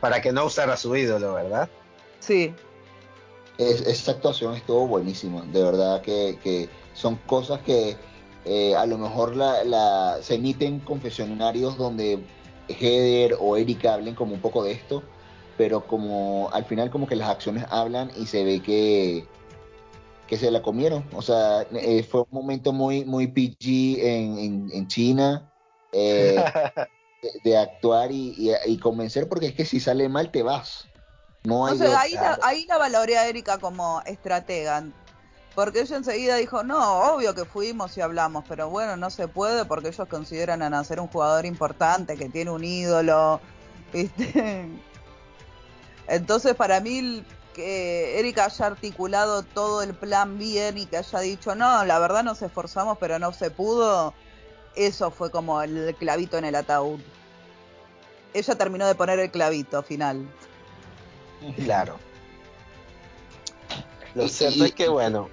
[0.00, 1.68] Para que no usara su ídolo, ¿verdad?
[2.20, 2.54] Sí.
[3.58, 7.96] esa actuación estuvo buenísima, de verdad que son cosas que
[8.44, 12.18] eh, a lo mejor la, se emiten confesionarios donde
[12.68, 15.02] Heather o Erika hablen como un poco de esto,
[15.56, 19.26] pero como al final como que las acciones hablan y se ve que,
[20.26, 21.04] que se la comieron.
[21.14, 25.50] O sea, eh, fue un momento muy, muy PG en, en, China.
[25.92, 26.36] Eh,
[27.44, 30.88] de, actuar y, convencer, porque es que si sale mal te vas.
[31.44, 34.84] No hay ahí, la, ahí la valoré a Erika como estratega.
[35.54, 39.64] Porque ella enseguida dijo, no, obvio que fuimos y hablamos, pero bueno, no se puede
[39.66, 43.40] porque ellos consideran a Nacer un jugador importante, que tiene un ídolo,
[43.92, 44.66] ¿viste?
[46.08, 51.54] Entonces para mí que Erika haya articulado todo el plan bien y que haya dicho,
[51.54, 54.14] no, la verdad nos esforzamos pero no se pudo,
[54.74, 57.00] eso fue como el clavito en el ataúd.
[58.34, 60.26] Ella terminó de poner el clavito final.
[61.56, 61.96] Claro.
[64.14, 65.28] Lo cierto es que, bueno,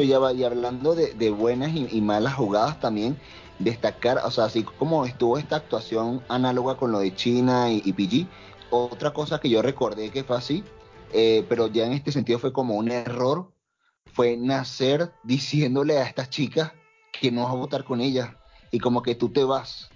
[0.00, 3.18] ya va, y hablando de, buenas y, malas jugadas también,
[3.58, 8.26] destacar, o sea, así como estuvo esta actuación análoga con lo de China y, PG,
[8.72, 10.64] otra cosa que yo recordé que fue así,
[11.12, 13.52] eh, pero ya en este sentido fue como un error,
[14.12, 16.72] fue nacer diciéndole a estas chicas
[17.12, 18.30] que no vas a votar con ellas
[18.70, 19.90] y como que tú te vas,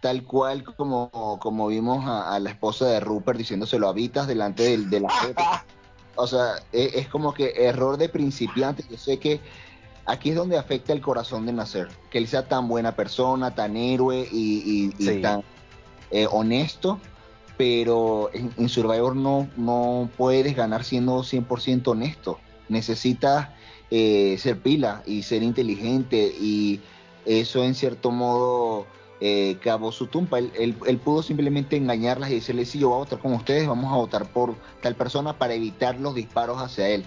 [0.00, 4.78] tal cual como, como vimos a, la esposa de Rupert diciéndoselo a Vitas delante de,
[4.78, 5.42] de la gente.
[6.16, 8.84] O sea, e, es, como que error de principiante.
[8.90, 9.40] Yo sé que
[10.06, 11.88] aquí es donde afecta el corazón de Nacer.
[12.10, 14.90] Que él sea tan buena persona, tan héroe y,
[15.20, 15.42] tan
[16.10, 17.00] eh, honesto.
[17.56, 22.38] Pero en, Survivor no, no puedes ganar siendo 100% honesto.
[22.68, 23.48] Necesitas
[23.90, 26.34] eh, ser pila y ser inteligente.
[26.40, 26.80] Y
[27.26, 28.86] eso en cierto modo
[29.20, 30.38] eh, cavó su tumba.
[30.38, 33.96] Él, pudo simplemente engañarlas y decirle, sí, yo voy a votar con ustedes, vamos a
[33.96, 37.04] votar por tal persona para evitar los disparos hacia él.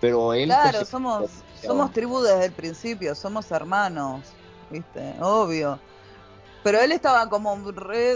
[0.00, 0.46] Pero él...
[0.48, 1.30] Claro, somos,
[1.64, 4.22] somos tribu desde el principio, somos hermanos,
[4.72, 5.14] ¿viste?
[5.20, 5.78] Obvio.
[6.66, 7.56] Pero él estaba como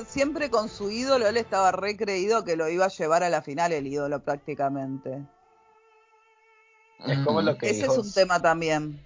[0.08, 3.42] siempre con su ídolo, él estaba re creído que lo iba a llevar a la
[3.42, 5.24] final el ídolo prácticamente.
[7.06, 8.98] Es como lo que Ese es un tema también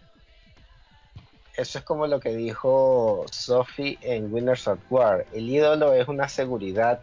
[1.56, 5.26] eso es como lo que dijo Sophie en Winners at War.
[5.32, 7.00] El ídolo es una seguridad,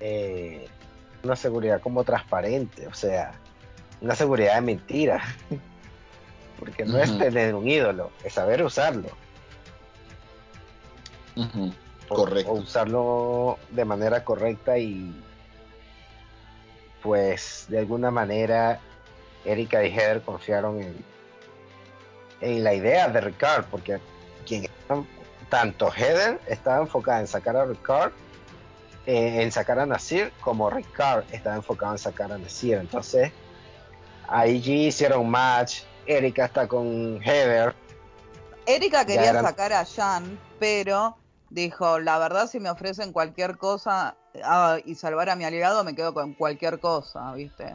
[0.00, 0.66] eh,
[1.22, 3.38] una seguridad como transparente, o sea,
[4.00, 5.22] una seguridad de mentira.
[6.58, 9.10] Porque no es tener un ídolo, es saber usarlo.
[12.08, 12.52] Correcto.
[12.52, 15.14] o usarlo de manera correcta y
[17.02, 18.80] pues de alguna manera
[19.44, 20.96] Erika y Heather confiaron en,
[22.40, 24.00] en la idea de Ricard, porque
[24.46, 24.68] quien
[25.48, 28.12] tanto Heather estaba enfocada en sacar a Ricard,
[29.06, 32.78] eh, en sacar a Nasir, como Ricard estaba enfocado en sacar a Nasir.
[32.78, 33.30] Entonces,
[34.26, 35.82] ahí hicieron match.
[36.06, 37.74] Erika está con Heather.
[38.66, 41.16] Erika quería sacar a Jan, pero
[41.50, 45.94] dijo, la verdad si me ofrecen cualquier cosa ah, y salvar a mi aliado, me
[45.94, 47.74] quedo con cualquier cosa, ¿viste?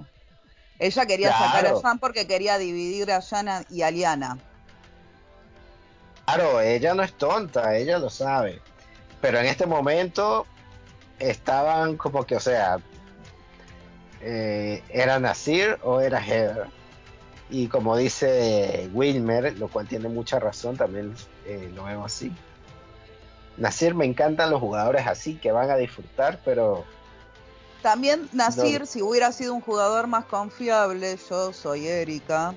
[0.79, 4.37] Ella quería sacar a Jan porque quería dividir a Jan y a Liana.
[6.25, 8.61] Claro, ella no es tonta, ella lo sabe.
[9.19, 10.45] pero en este momento
[11.19, 12.79] estaban como que, o sea,
[14.21, 16.67] eh, era Nasir o era Heather.
[17.49, 21.13] Y como dice Wilmer, lo cual tiene mucha razón, también
[21.45, 22.31] eh, lo veo así.
[23.59, 26.85] Nasir me encantan los jugadores así, que van a disfrutar, pero...
[27.81, 32.53] También Nasir, si hubiera sido un jugador más confiable, yo soy Erika,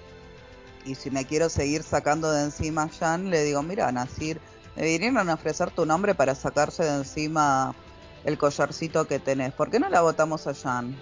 [0.85, 4.41] y si me quiero seguir sacando de encima a Jan, le digo, mira, Nasir,
[4.77, 7.75] me vinieron a ofrecer tu nombre para sacarse de encima
[8.25, 9.53] el collarcito que tenés.
[9.53, 10.97] ¿Por qué no la votamos a Jan?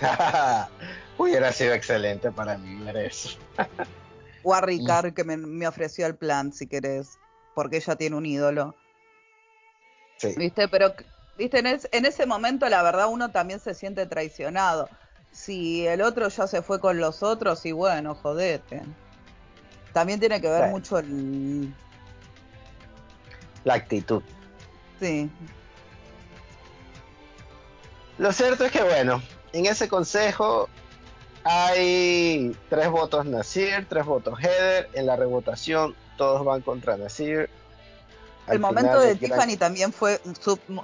[1.18, 3.38] Hubiera sido excelente para mí ver eso.
[4.42, 7.18] o a Ricard que me, ofreció el plan, si querés,
[7.54, 8.74] porque ella tiene un ídolo.
[10.20, 10.34] Sí.
[10.36, 10.68] ¿Viste?
[10.68, 10.92] Pero,
[11.38, 11.60] ¿viste?
[11.60, 14.90] En, en ese momento, la verdad, uno también se siente traicionado.
[15.32, 18.82] Si el otro ya se fue con los otros, y bueno, jodete.
[19.94, 21.74] También tiene que ver mucho el...
[23.64, 24.22] La actitud.
[25.00, 25.30] Sí.
[28.18, 29.22] Lo cierto es que, bueno,
[29.54, 30.68] en ese consejo
[31.44, 34.90] hay tres votos Nasir, tres votos Heather.
[34.92, 37.48] En la revotación todos van contra Nasir.
[38.50, 40.20] El momento de Tiffany también fue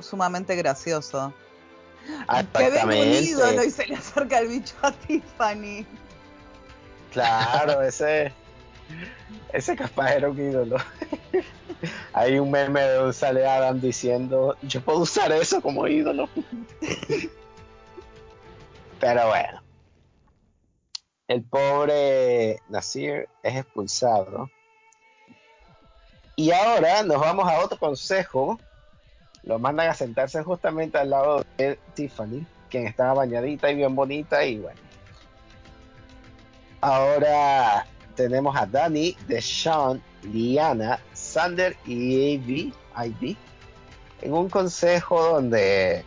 [0.00, 1.32] sumamente gracioso.
[2.56, 5.84] Que ve un ídolo y se le acerca el bicho a Tiffany.
[7.12, 8.32] Claro, ese,
[9.52, 10.76] ese capaz era un ídolo.
[12.12, 16.28] Hay un meme de sale Adam diciendo, yo puedo usar eso como ídolo.
[19.00, 19.62] Pero bueno.
[21.28, 24.48] El pobre Nasir es expulsado.
[26.36, 28.60] Y ahora nos vamos a otro consejo.
[29.42, 34.44] Lo mandan a sentarse justamente al lado de Tiffany, quien estaba bañadita y bien bonita.
[34.44, 34.80] Y bueno.
[36.82, 43.36] Ahora tenemos a Dani, Sean, Liana, Sander y Ivy, Ivy
[44.22, 46.04] en un consejo donde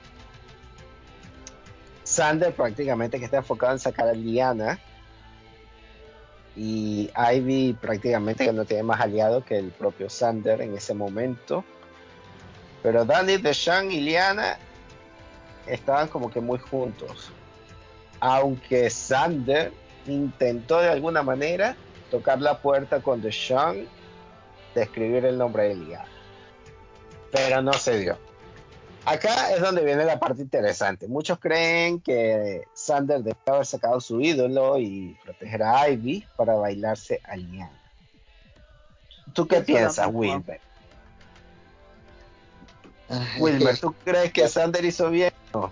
[2.04, 4.80] Sander prácticamente que está enfocado en sacar a Liana
[6.62, 11.64] y Ivy prácticamente no tiene más aliado que el propio Sander en ese momento.
[12.84, 14.58] Pero Danny, Deshaun y Liana
[15.66, 17.32] estaban como que muy juntos.
[18.20, 19.72] Aunque Sander
[20.06, 21.78] intentó de alguna manera
[22.12, 23.88] tocar la puerta con Deshaun
[24.76, 26.10] de escribir el nombre de Liana.
[27.32, 28.18] Pero no se dio.
[29.06, 31.08] Acá es donde viene la parte interesante.
[31.08, 37.22] Muchos creen que Sander debe haber sacado su ídolo y proteger a Ivy para bailarse
[37.24, 37.72] a Liana.
[39.34, 40.60] ¿Tú qué piensas, Wilmer?
[43.10, 45.34] Ah, Wilmer, ¿tú crees que Sander hizo bien?
[45.54, 45.72] No.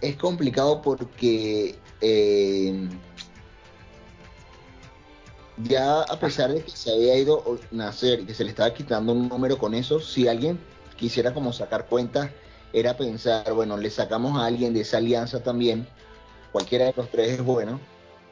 [0.00, 2.88] Es complicado porque eh,
[5.64, 8.72] ya a pesar de que se había ido a nacer y que se le estaba
[8.72, 10.58] quitando un número con eso, si alguien
[11.00, 12.30] quisiera como sacar cuentas,
[12.72, 15.88] era pensar, bueno, le sacamos a alguien de esa alianza también,
[16.52, 17.80] cualquiera de los tres es bueno,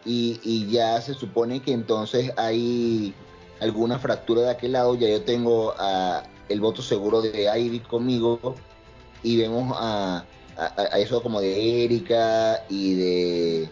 [0.05, 3.15] y, ya se supone que entonces hay
[3.61, 8.55] alguna fractura de aquel lado, ya yo tengo a, el voto seguro de Ivy conmigo,
[9.23, 10.25] y vemos a,
[10.97, 13.71] eso como de Erika y de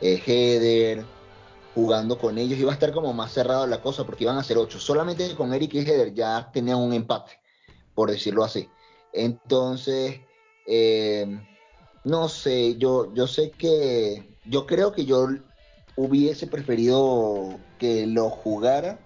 [0.00, 1.04] eh, Heather
[1.74, 4.58] jugando con ellos, iba a estar como más cerrado la cosa porque iban a ser
[4.58, 7.40] ocho, solamente con Erika y Heather ya tenían un empate
[7.94, 8.68] por decirlo así.
[9.12, 10.20] Entonces,
[10.66, 11.26] eh,
[12.04, 15.28] no sé, yo, yo sé que, yo creo que yo
[15.96, 18.98] hubiese preferido que lo jugara,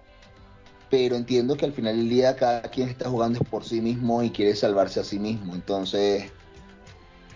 [0.89, 4.29] pero entiendo que al final del día cada quien está jugando por sí mismo y
[4.29, 5.55] quiere salvarse a sí mismo.
[5.55, 6.31] Entonces,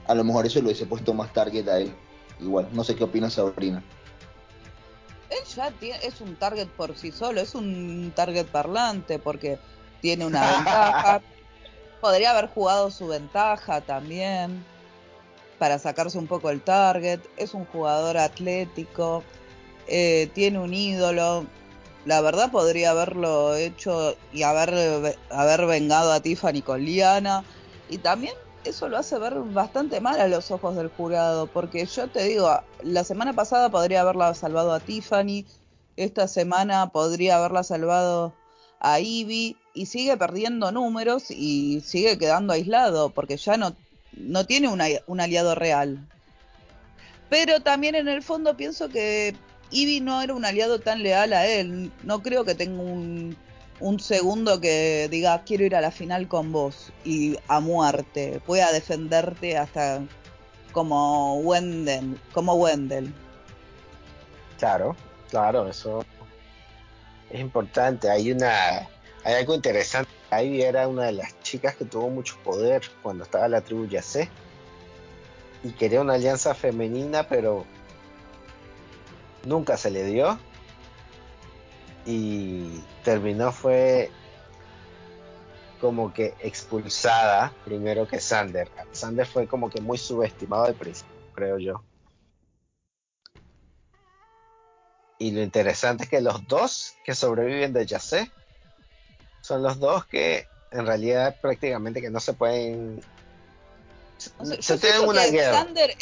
[0.08, 1.94] a lo mejor eso lo hubiese puesto más target a él.
[2.40, 3.84] Igual, no sé qué opina Sabrina.
[5.30, 5.72] Él ya
[6.02, 9.60] es un target por sí solo, es un target parlante porque
[10.02, 11.22] tiene una ventaja,
[12.02, 14.64] Podría haber jugado su ventaja también
[15.58, 17.20] para sacarse un poco el target.
[17.38, 19.24] Es un jugador atlético,
[19.88, 21.46] eh, tiene un ídolo.
[22.06, 27.44] La verdad podría haberlo hecho y haber, haber vengado a Tiffany con Liana.
[27.90, 28.34] Y también
[28.64, 32.50] eso lo hace ver bastante mal a los ojos del jurado, porque yo te digo,
[32.84, 35.46] la semana pasada podría haberla salvado a Tiffany,
[35.96, 38.34] esta semana podría haberla salvado
[38.80, 43.76] a Ivy y sigue perdiendo números y sigue quedando aislado porque ya no,
[44.14, 46.08] no tiene un aliado real.
[47.30, 49.36] Pero también en el fondo pienso que
[49.72, 51.92] Ivy no era un aliado tan leal a él.
[52.04, 53.38] No creo que tenga un,
[53.80, 58.42] un segundo que diga quiero ir a la final con vos y a muerte.
[58.46, 60.02] Pueda defenderte hasta
[60.72, 63.14] como Wendell, como Wendell.
[64.58, 64.96] Claro,
[65.30, 66.04] claro, eso
[67.30, 68.10] es importante.
[68.10, 68.88] Hay una
[69.30, 70.10] hay algo interesante.
[70.32, 74.28] Ivy era una de las chicas que tuvo mucho poder cuando estaba la tribu Yase.
[75.64, 77.64] Y quería una alianza femenina, pero
[79.46, 80.40] nunca se le dio.
[82.08, 84.10] Y terminó fue
[85.80, 88.68] como que expulsada primero que Sander.
[88.92, 91.84] Sander fue como que muy subestimado al principio, creo yo.
[95.20, 98.32] Y lo interesante es que los dos que sobreviven de Yase
[99.50, 103.02] son los dos que en realidad prácticamente que no se pueden
[104.60, 105.64] se tienen una guerra.
[105.64, 105.96] Sander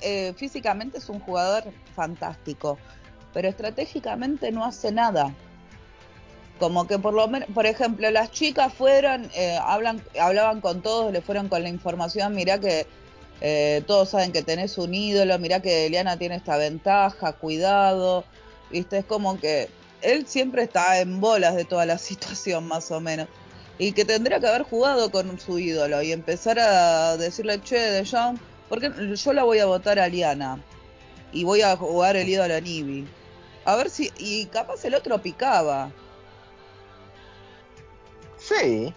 [0.00, 1.64] eh, físicamente es un jugador
[1.94, 2.78] fantástico,
[3.32, 5.32] pero estratégicamente no hace nada.
[6.58, 11.12] Como que por lo menos, por ejemplo, las chicas fueron, eh, hablan, hablaban con todos,
[11.12, 12.86] le fueron con la información, mirá que
[13.40, 18.24] eh, todos saben que tenés un ídolo, mirá que Eliana tiene esta ventaja, cuidado,
[18.70, 19.68] viste, es como que
[20.04, 23.28] él siempre está en bolas de toda la situación más o menos.
[23.76, 28.06] Y que tendría que haber jugado con su ídolo y empezar a decirle, che, de
[28.06, 28.38] Jong,
[28.68, 30.62] porque yo la voy a votar a Liana
[31.32, 33.06] y voy a jugar el ídolo a Nibi.
[33.64, 35.90] A ver si, y capaz el otro picaba.
[38.38, 38.94] Sí,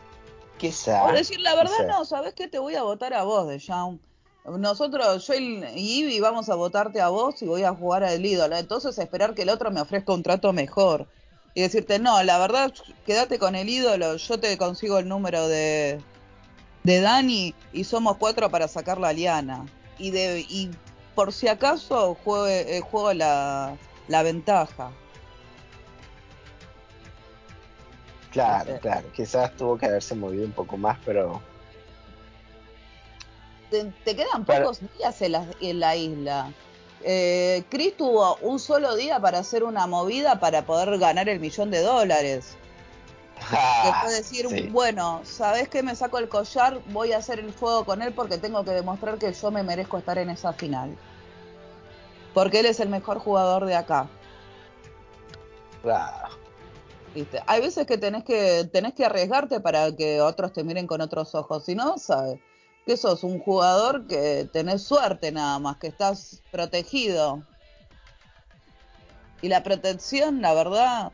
[0.57, 1.05] quizá.
[1.05, 2.47] O decir la verdad, no, ¿sabes qué?
[2.47, 3.99] Te voy a votar a vos, de Jaume.
[4.47, 8.55] Nosotros, yo y Ivy vamos a votarte a vos y voy a jugar al ídolo.
[8.55, 11.07] Entonces esperar que el otro me ofrezca un trato mejor.
[11.53, 12.73] Y decirte, no, la verdad,
[13.05, 15.99] quédate con el ídolo, yo te consigo el número de,
[16.83, 19.65] de Dani y somos cuatro para sacar la liana.
[19.97, 20.69] Y, de, y
[21.15, 23.75] por si acaso juego, eh, juego la,
[24.07, 24.91] la ventaja.
[28.31, 29.11] Claro, claro.
[29.13, 31.41] Quizás tuvo que haberse movido un poco más, pero.
[33.69, 36.53] Te, quedan pocos días en la, isla.
[37.03, 41.69] Eh, Chris tuvo un solo día para hacer una movida para poder ganar el millón
[41.69, 42.55] de dólares.
[43.51, 45.83] Ah, que decir, bueno, ¿sabes qué?
[45.83, 49.17] Me saco el collar, voy a hacer el fuego con él porque tengo que demostrar
[49.19, 50.97] que yo me merezco estar en esa final.
[52.33, 54.07] Porque él es el mejor jugador de acá.
[55.83, 56.29] Claro.
[57.47, 61.33] Hay veces que tenés que tenés que arriesgarte para que otros te miren con otros
[61.35, 61.65] ojos.
[61.65, 62.39] Si no, sabes
[62.87, 67.43] que sos un jugador que tenés suerte nada más, que estás protegido.
[69.41, 71.11] Y la protección, la verdad,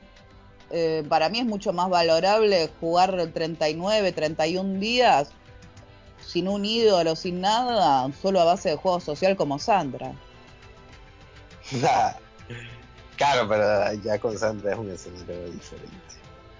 [0.69, 5.31] eh, para mí es mucho más valorable jugar 39, 31 días
[6.23, 10.13] sin un ídolo, sin nada, solo a base de juego social como Sandra.
[13.15, 15.95] Claro, pero ya con Sandra es un escenario diferente.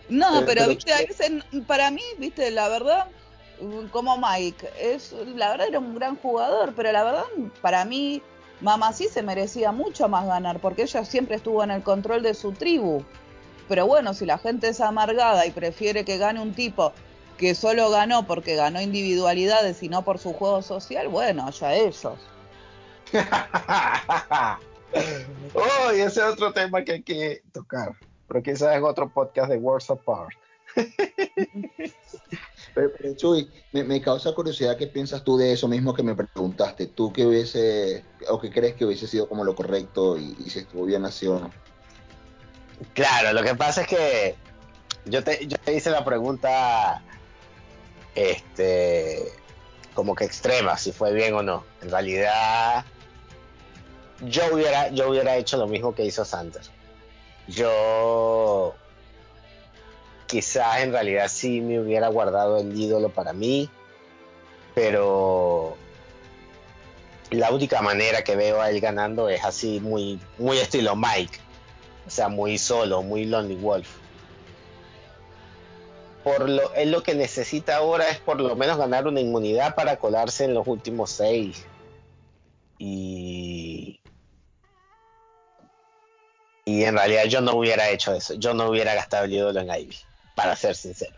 [0.07, 3.07] No, pero, viste, a veces, para mí, viste, la verdad,
[3.91, 7.25] como Mike, es, la verdad era un gran jugador, pero la verdad,
[7.61, 8.21] para mí,
[8.61, 12.33] Mamá sí se merecía mucho más ganar, porque ella siempre estuvo en el control de
[12.33, 13.03] su tribu.
[13.67, 16.93] Pero bueno, si la gente es amargada y prefiere que gane un tipo
[17.37, 22.05] que solo ganó porque ganó individualidades y no por su juego social, bueno, ya ellos.
[25.53, 27.93] oh, y ese es otro tema que hay que tocar,
[28.27, 30.31] pero quizás en otro podcast de Worlds Apart.
[32.74, 36.88] pero, Chuy, me, causa curiosidad qué piensas tú de eso mismo que me preguntaste.
[36.88, 40.86] ¿Tú qué hubiese, o qué crees que hubiese sido como lo correcto y, si estuvo
[40.86, 41.51] bien nació?
[42.93, 44.36] Claro, lo que pasa es que
[45.05, 47.03] yo te, yo te hice la pregunta,
[48.15, 49.32] este,
[49.93, 51.63] como que extrema, si fue bien o no.
[51.82, 52.86] En realidad,
[54.21, 56.71] yo hubiera, yo hubiera hecho lo mismo que hizo Sanders.
[57.47, 58.74] Yo
[60.34, 63.69] quizás en realidad sí me hubiera guardado el ídolo para mí,
[64.73, 65.77] pero
[67.29, 71.38] la única manera que veo a él ganando es así muy, muy estilo Mike,
[72.07, 73.88] o sea, muy solo, muy Lonely Wolf.
[76.23, 79.97] Por lo, él lo que necesita ahora es por lo menos ganar una inmunidad para
[79.97, 81.63] colarse en los últimos seis.
[82.79, 83.99] Y
[86.65, 88.34] y en realidad yo no hubiera hecho eso.
[88.34, 89.97] Yo no hubiera gastado el ídolo en Ivy,
[90.36, 91.17] para ser sincero.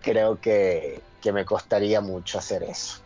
[0.00, 1.02] Creo que,
[1.32, 2.98] me costaría mucho hacer eso.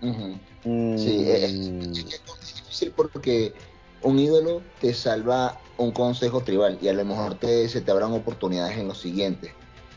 [0.00, 0.96] Mm.
[0.96, 3.54] Sí, es, difícil porque
[4.02, 8.12] un ídolo te salva un consejo tribal y a lo mejor te, se te abran
[8.12, 9.52] oportunidades en los siguientes.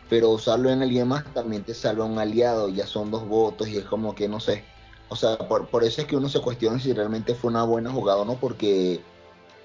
[0.10, 3.78] Pero usarlo en alguien más también te salva un aliado, ya son dos votos y
[3.78, 4.64] es como que no sé
[5.10, 7.92] o sea, por, por, eso es que uno se cuestiona si realmente fue una buena
[7.92, 9.00] jugada o no, porque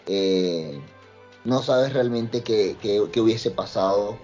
[0.07, 0.80] eh,
[1.45, 2.76] no sabes realmente qué,
[3.20, 4.18] hubiese pasado.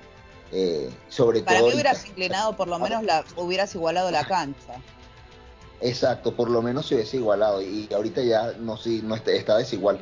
[0.50, 1.68] Eh, sobre Para todo.
[1.68, 4.80] mí hubieras inclinado, por lo menos la, hubieras igualado la cancha.
[5.80, 7.60] Exacto, por lo menos se hubiese igualado.
[7.60, 10.00] Y ahorita ya no, sí, no está, está desigual.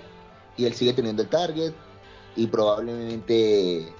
[0.56, 1.72] Y él sigue teniendo el target.
[2.36, 3.92] y probablemente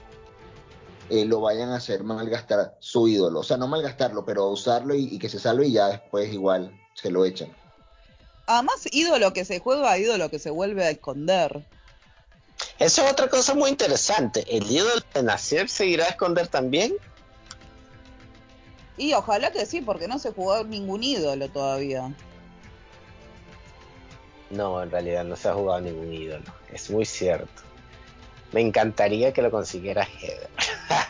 [1.08, 3.40] eh, lo vayan a hacer malgastar su ídolo.
[3.40, 7.10] O sea, no malgastarlo, pero usarlo y, que se salve y ya después igual se
[7.10, 7.54] lo echan.
[8.46, 11.64] Además, ídolo que se juega, ídolo que se vuelve a esconder.
[12.78, 14.44] Eso es otra cosa muy interesante.
[14.48, 16.94] ¿El ídolo de Nasir seguirá a esconder también?
[18.98, 22.12] Y ojalá que sí, porque no se jugó ningún ídolo todavía.
[24.50, 26.44] No, en realidad no se ha jugado ningún ídolo.
[26.72, 27.62] Es muy cierto.
[28.52, 30.48] Me encantaría que lo consiguiera Heather.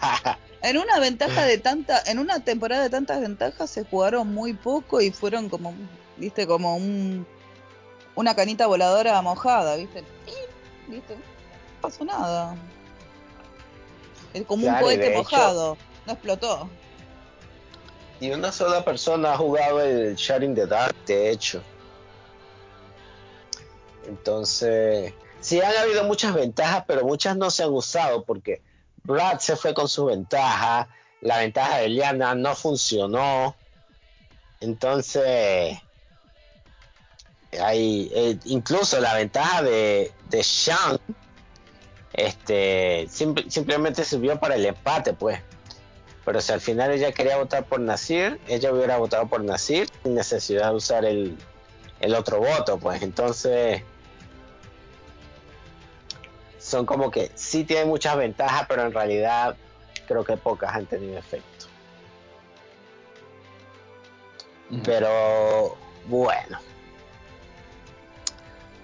[0.62, 5.00] en una ventaja de tanta, en una temporada de tantas ventajas se jugaron muy poco
[5.00, 5.74] y fueron como,
[6.16, 7.26] viste, como un
[8.16, 10.02] una canita voladora mojada, viste,
[10.88, 11.16] viste,
[11.86, 12.56] pasó nada.
[14.34, 16.68] Es como un cohete mojado, no explotó.
[18.18, 21.62] Y una sola persona ha jugado el Sharing the Dark, de hecho.
[24.06, 28.62] Entonces, sí han habido muchas ventajas, pero muchas no se han usado porque
[29.04, 30.88] Brad se fue con su ventaja,
[31.20, 33.54] la ventaja de Liana no funcionó.
[34.60, 35.78] Entonces,
[37.60, 40.98] hay eh, incluso la ventaja de, de Shang
[42.16, 45.40] este, simplemente sirvió para el empate, pues.
[46.24, 50.14] Pero si al final ella quería votar por Nasir, ella hubiera votado por Nasir sin
[50.14, 51.36] necesidad de usar el,
[52.00, 53.02] el otro voto, pues.
[53.02, 53.82] Entonces,
[56.58, 59.54] son como que sí tienen muchas ventajas, pero en realidad
[60.08, 61.66] creo que pocas han tenido efecto.
[64.84, 65.76] Pero
[66.08, 66.58] bueno.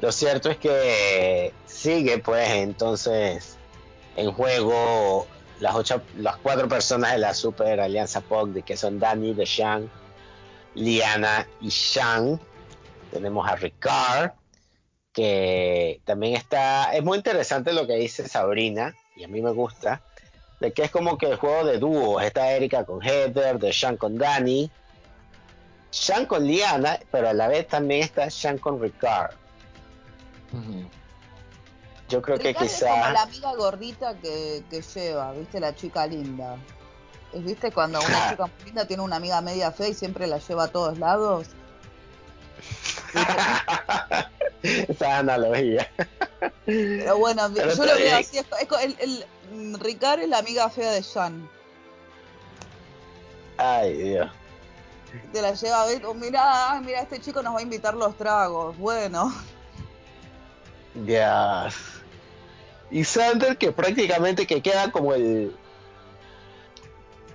[0.02, 3.56] Lo cierto es que sigue pues entonces
[4.16, 5.28] en juego
[5.60, 9.88] las ocho, las cuatro personas de la Super Alianza POC, que son Danny, Shang,
[10.74, 12.40] Liana y Shang.
[13.12, 14.32] Tenemos a Ricard,
[15.12, 20.02] que también está, es muy interesante lo que dice Sabrina, y a mí me gusta,
[20.58, 23.96] de que es como que el juego de dúos, está Erika con Heather, de Sean
[23.96, 24.68] con Danny,
[25.90, 29.41] Sean con Liana, pero a la vez también está Sean con Ricard.
[32.08, 32.86] Yo creo que quizá...
[32.86, 35.60] Es como la amiga gordita que, que lleva, ¿viste?
[35.60, 36.56] La chica linda.
[37.32, 40.68] ¿Viste cuando una chica linda tiene una amiga media fea y siempre la lleva a
[40.68, 41.46] todos lados?
[44.62, 45.90] Esa analogía.
[46.66, 48.38] Pero bueno, yo lo veo así.
[48.38, 48.46] Es,
[48.82, 51.48] el, el, Ricard es la amiga fea de Jan.
[53.56, 54.30] Ay, Dios.
[55.32, 58.16] Te la lleva a ver, oh, mira, mira, este chico nos va a invitar los
[58.16, 58.76] tragos.
[58.78, 59.32] Bueno.
[61.06, 61.68] Ya.
[62.90, 65.54] Y Sander que prácticamente que queda como el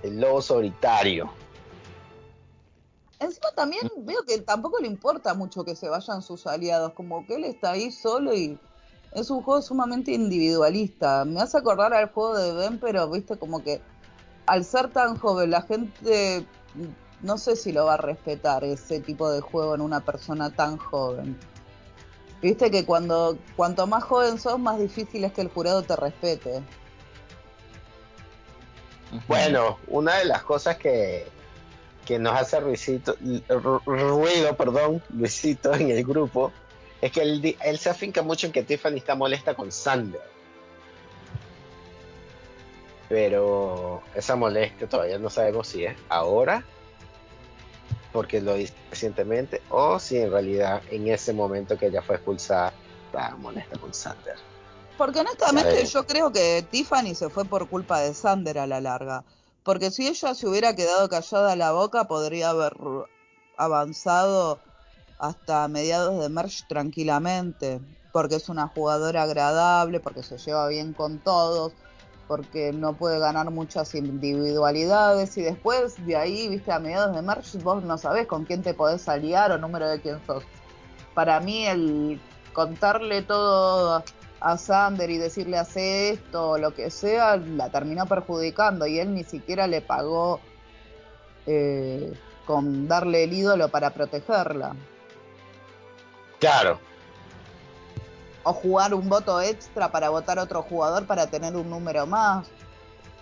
[0.02, 1.30] el lobo solitario.
[3.18, 7.34] Encima también veo que tampoco le importa mucho que se vayan sus aliados, como que
[7.34, 8.58] él está ahí solo y
[9.12, 11.24] es un juego sumamente individualista.
[11.24, 13.80] Me hace acordar al juego de Ben, pero viste como que
[14.46, 16.46] al ser tan joven la gente
[17.20, 20.76] no sé si lo va a respetar ese tipo de juego en una persona tan
[20.76, 21.36] joven.
[22.40, 26.62] Viste que cuando cuanto más joven sos, más difícil es que el jurado te respete.
[29.26, 31.26] Bueno, una de las cosas que,
[32.06, 36.52] que nos hace ruido, perdón, Luisito en el grupo,
[37.00, 40.20] es que él, él se afinca mucho en que Tiffany está molesta con Sander.
[43.08, 46.64] Pero esa molestia todavía no sabemos si es ahora,
[48.12, 52.72] porque lo dice recientemente, o si en realidad en ese momento que ella fue expulsada
[53.06, 54.36] estaba molesta con Sander.
[54.96, 59.24] Porque honestamente yo creo que Tiffany se fue por culpa de Sander a la larga.
[59.62, 62.74] Porque si ella se hubiera quedado callada la boca, podría haber
[63.56, 64.58] avanzado
[65.18, 67.80] hasta mediados de Merch tranquilamente.
[68.12, 71.74] Porque es una jugadora agradable, porque se lleva bien con todos,
[72.28, 75.36] porque no puede ganar muchas individualidades.
[75.38, 78.74] Y después de ahí, viste, a mediados de Merch, vos no sabés con quién te
[78.74, 80.44] podés aliar o número de quién sos.
[81.14, 82.20] Para mí, el
[82.52, 84.04] contarle todo
[84.40, 89.14] a Sander y decirle hace esto o lo que sea, la terminó perjudicando y él
[89.14, 90.40] ni siquiera le pagó
[91.46, 92.12] eh,
[92.46, 94.76] con darle el ídolo para protegerla.
[96.38, 96.78] Claro.
[98.44, 102.46] O jugar un voto extra para votar a otro jugador para tener un número más.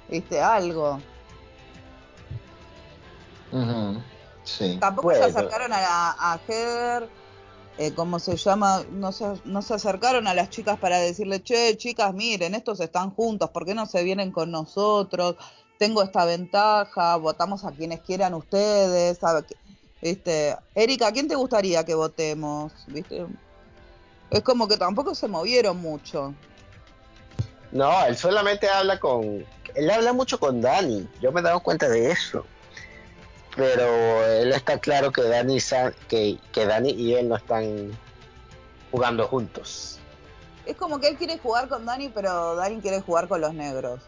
[0.09, 0.41] ¿Viste?
[0.41, 1.01] Algo.
[4.45, 4.77] Sí.
[4.81, 7.09] Tampoco se acercaron a, a Heather
[7.79, 8.85] eh, ¿cómo se llama?
[8.91, 13.11] No se, no se acercaron a las chicas para decirle, che, chicas, miren, estos están
[13.11, 15.37] juntos, ¿por qué no se vienen con nosotros?
[15.79, 19.19] Tengo esta ventaja, votamos a quienes quieran ustedes,
[20.01, 20.57] ¿Viste?
[20.75, 22.73] Erika, ¿a quién te gustaría que votemos?
[22.87, 23.27] ¿Viste?
[24.31, 26.35] Es como que tampoco se movieron mucho.
[27.73, 29.45] No, él solamente habla con.
[29.75, 31.09] Él habla mucho con Dani.
[31.21, 32.45] Yo me he dado cuenta de eso.
[33.55, 35.59] Pero él está claro que Dani,
[36.09, 37.97] que, que Dani y él no están
[38.91, 39.99] jugando juntos.
[40.67, 44.01] Es como que él quiere jugar con Dani, pero Dani quiere jugar con los negros.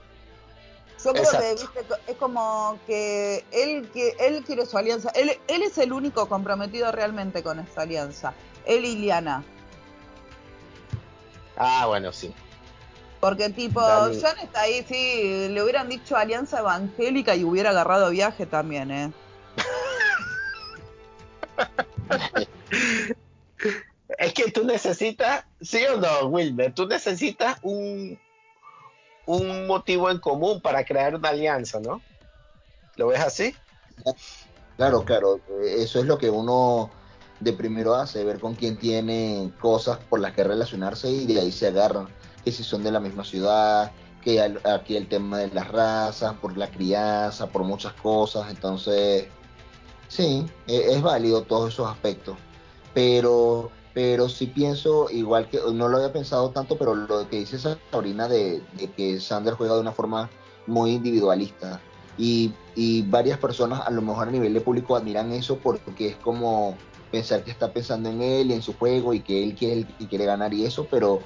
[1.04, 5.10] Yo creo que es como que él, que él quiere su alianza.
[5.14, 8.34] Él, él es el único comprometido realmente con esta alianza.
[8.66, 9.44] Él y Liana.
[11.58, 12.32] Ah, bueno, sí.
[13.20, 18.46] Porque tipo, John está ahí, sí, le hubieran dicho alianza evangélica y hubiera agarrado viaje
[18.46, 19.12] también, ¿eh?
[24.18, 28.16] es que tú necesitas, sí o no, Wilmer, tú necesitas un,
[29.26, 32.00] un motivo en común para crear una alianza, ¿no?
[32.94, 33.56] ¿Lo ves así?
[34.76, 36.92] Claro, claro, eso es lo que uno
[37.40, 41.52] de primero hace, ver con quién tiene cosas por las que relacionarse y de ahí
[41.52, 42.08] se agarran,
[42.44, 46.56] que si son de la misma ciudad, que aquí el tema de las razas, por
[46.56, 49.26] la crianza, por muchas cosas, entonces
[50.08, 52.36] sí, e, es, válido todos esos aspectos,
[52.94, 57.58] pero pero sí pienso, igual que no lo había pensado tanto, pero lo que dice
[57.58, 60.30] Sabrina de, de que Sander juega de una forma
[60.68, 61.80] muy individualista.
[62.16, 66.16] Y, y, varias personas, a lo mejor a nivel de público, admiran eso porque es
[66.16, 66.76] como
[67.10, 70.08] pensar que está pensando en él y en su juego y que él quiere, y
[70.08, 71.24] quiere ganar y eso, pero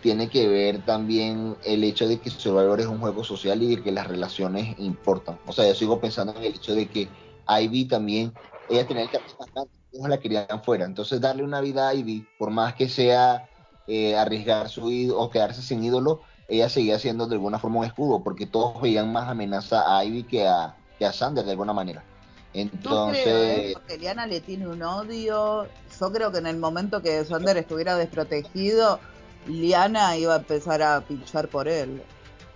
[0.00, 3.82] tiene que ver también el hecho de que Survivor es un juego social y de
[3.82, 5.38] que las relaciones importan.
[5.46, 7.08] O sea, yo sigo pensando en el hecho de que
[7.48, 8.32] Ivy también,
[8.68, 9.70] ella tenía el más grande,
[10.08, 10.84] la querían fuera.
[10.86, 13.48] Entonces, darle una vida a Ivy, por más que sea
[13.86, 17.86] eh, arriesgar su ídolo o quedarse sin ídolo, ella seguía siendo de alguna forma un
[17.86, 21.72] escudo, porque todos veían más amenaza a Ivy que a, que a Sander de alguna
[21.72, 22.11] manera.
[22.54, 23.22] Entonces.
[23.22, 23.70] Creo, ¿eh?
[23.74, 25.66] porque Liana le tiene un odio.
[26.00, 29.00] Yo creo que en el momento que Sander estuviera desprotegido,
[29.46, 32.02] Liana iba a empezar a pinchar por él.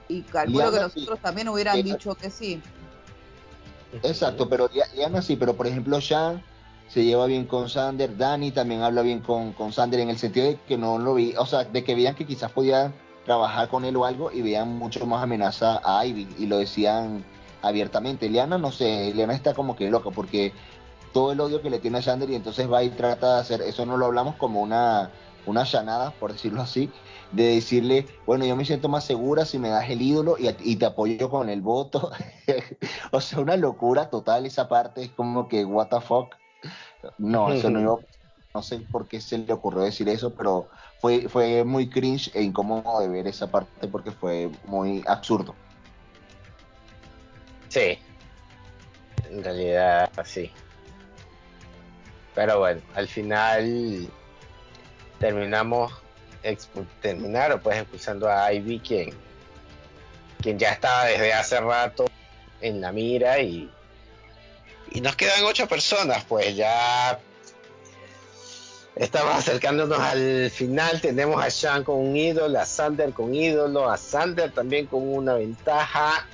[0.08, 2.60] Y calculo que los otros también hubieran dicho que sí.
[4.02, 6.42] Exacto, pero Liana sí, pero por ejemplo, Sean
[6.88, 10.46] se lleva bien con Sander, Dani también habla bien con, con Sander en el sentido
[10.46, 12.94] de que no lo vi, o sea, de que veían que quizás podían
[13.24, 17.24] trabajar con él o algo y veían mucho más amenaza a Ivy y lo decían
[17.68, 18.28] abiertamente.
[18.28, 20.52] Liana, no sé, Liana está como que loca porque
[21.12, 23.62] todo el odio que le tiene a Sander y entonces va y trata de hacer,
[23.62, 25.10] eso no lo hablamos como una,
[25.46, 26.90] una llanada, por decirlo así,
[27.32, 30.76] de decirle, bueno, yo me siento más segura si me das el ídolo y, y
[30.76, 32.10] te apoyo con el voto.
[33.12, 36.34] o sea, una locura total esa parte, es como que, what the fuck.
[37.18, 38.00] No, eso no yo,
[38.54, 42.42] no sé por qué se le ocurrió decir eso, pero fue, fue muy cringe e
[42.42, 45.54] incómodo de ver esa parte porque fue muy absurdo.
[47.68, 47.98] Sí,
[49.30, 50.50] en realidad sí.
[52.34, 54.08] Pero bueno, al final
[55.18, 55.92] terminamos
[57.00, 59.10] terminaron pues expulsando a Ivy quien
[60.40, 62.04] quien ya estaba desde hace rato
[62.60, 63.68] en la mira y
[64.92, 67.18] y nos quedan ocho personas pues ya
[68.94, 71.00] estamos acercándonos al final.
[71.00, 75.34] Tenemos a Sean con un ídolo a Sander con ídolo a Sander también con una
[75.34, 76.26] ventaja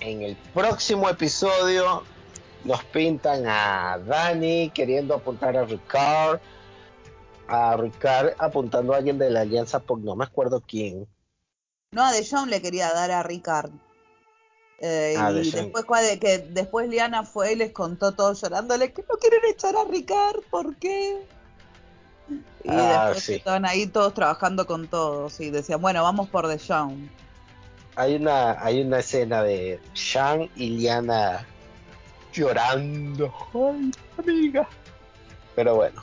[0.00, 2.02] en el próximo episodio
[2.64, 6.40] nos pintan a Dani queriendo apuntar a Ricard,
[7.48, 11.06] a Ricard apuntando a alguien de la alianza, por no me acuerdo quién.
[11.92, 13.70] No, a John le quería dar a Ricard.
[14.82, 15.84] Eh, ah, y después
[16.18, 20.40] que después Liana fue y les contó todo llorándole que no quieren echar a Ricard,
[20.50, 21.22] ¿por qué?
[22.64, 26.58] Y ah, después estaban ahí todos trabajando con todos y decían, bueno, vamos por The
[26.66, 27.10] John
[28.00, 31.46] hay una, hay una escena de Shang y Liana
[32.32, 33.30] llorando.
[33.52, 34.68] Ay, amiga.
[35.54, 36.02] Pero bueno,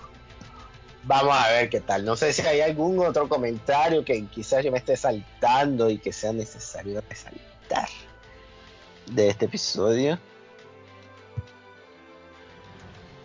[1.04, 2.06] vamos a ver qué tal.
[2.06, 6.14] No sé si hay algún otro comentario que quizás yo me esté saltando y que
[6.14, 7.90] sea necesario resaltar
[9.08, 10.20] de este episodio.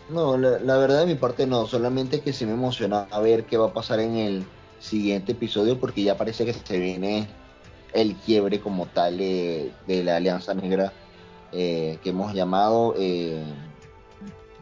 [0.09, 3.45] No, la, la, verdad de mi parte no, solamente que sí me emociona a ver
[3.45, 4.45] qué va a pasar en el
[4.79, 7.27] siguiente episodio porque ya parece que se viene
[7.93, 10.91] el quiebre como tal de, la Alianza Negra
[11.51, 13.43] eh, que hemos llamado eh,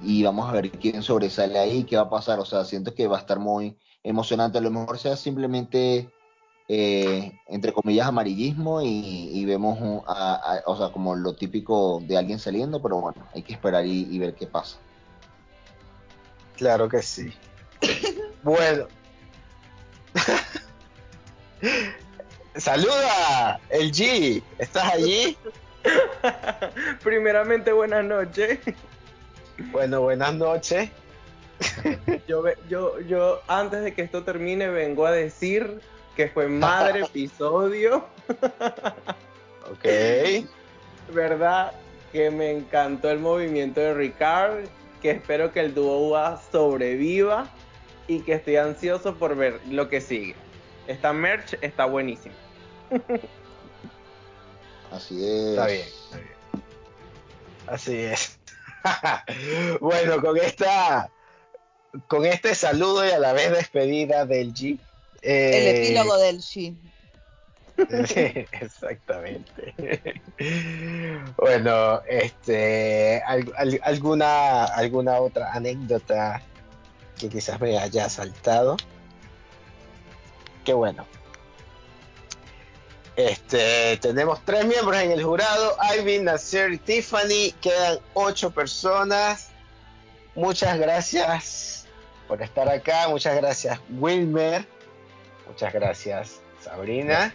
[0.03, 3.07] y vamos a ver quién sobresale ahí, qué va a pasar, o sea, siento que
[3.07, 6.09] va a estar muy emocionante, a lo mejor sea simplemente
[6.67, 10.03] eh, entre comillas amarillismo y, vemos
[10.65, 14.19] o sea, como lo típico de alguien saliendo, pero bueno, hay que esperar y, y
[14.19, 14.77] ver qué pasa.
[16.57, 17.31] Claro que sí.
[18.43, 18.87] bueno.
[22.61, 25.35] Saluda, el G, ¿estás allí?
[27.03, 28.59] Primeramente, buenas noches.
[29.71, 30.91] Bueno, buenas noches.
[32.27, 35.81] yo, yo, yo, antes de que esto termine, vengo a decir
[36.15, 38.05] que fue madre episodio.
[39.71, 40.45] ok.
[41.11, 41.71] ¿Verdad?
[42.11, 44.65] Que me encantó el movimiento de Ricard,
[45.01, 47.49] que espero que el dúo UA sobreviva
[48.07, 50.35] y que estoy ansioso por ver lo que sigue.
[50.85, 52.35] Esta merch está buenísima.
[54.91, 55.49] Así es.
[55.49, 56.31] Está bien, está bien.
[57.67, 58.39] Así es.
[59.79, 61.09] bueno, con esta
[62.07, 64.79] con este saludo y a la vez despedida del G.
[65.21, 66.75] Eh, el epílogo del G.
[68.51, 69.73] exactamente.
[71.37, 73.21] bueno, este,
[73.83, 76.41] alguna, alguna otra anécdota
[77.17, 78.77] que quizás me haya saltado.
[80.65, 81.05] Qué bueno.
[83.15, 87.53] Este, tenemos tres miembros en el jurado, Ivy, Nasser y Tiffany.
[87.61, 89.49] Quedan ocho personas.
[90.33, 91.85] Muchas gracias
[92.27, 93.09] por estar acá.
[93.09, 94.65] Muchas gracias, Wilmer.
[95.47, 97.33] Muchas gracias, Sabrina.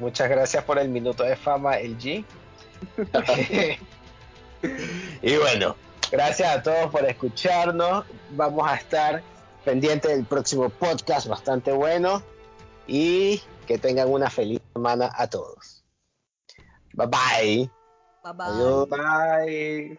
[0.00, 2.24] Muchas gracias por el minuto de fama, el G.
[5.22, 5.76] y bueno,
[6.10, 8.04] gracias a todos por escucharnos.
[8.30, 9.22] Vamos a estar
[9.64, 12.33] pendientes del próximo podcast, bastante bueno.
[12.86, 15.84] Y que tengan una feliz semana a todos.
[16.94, 17.70] Bye bye.
[18.22, 18.86] Bye bye.
[18.86, 19.98] Bye.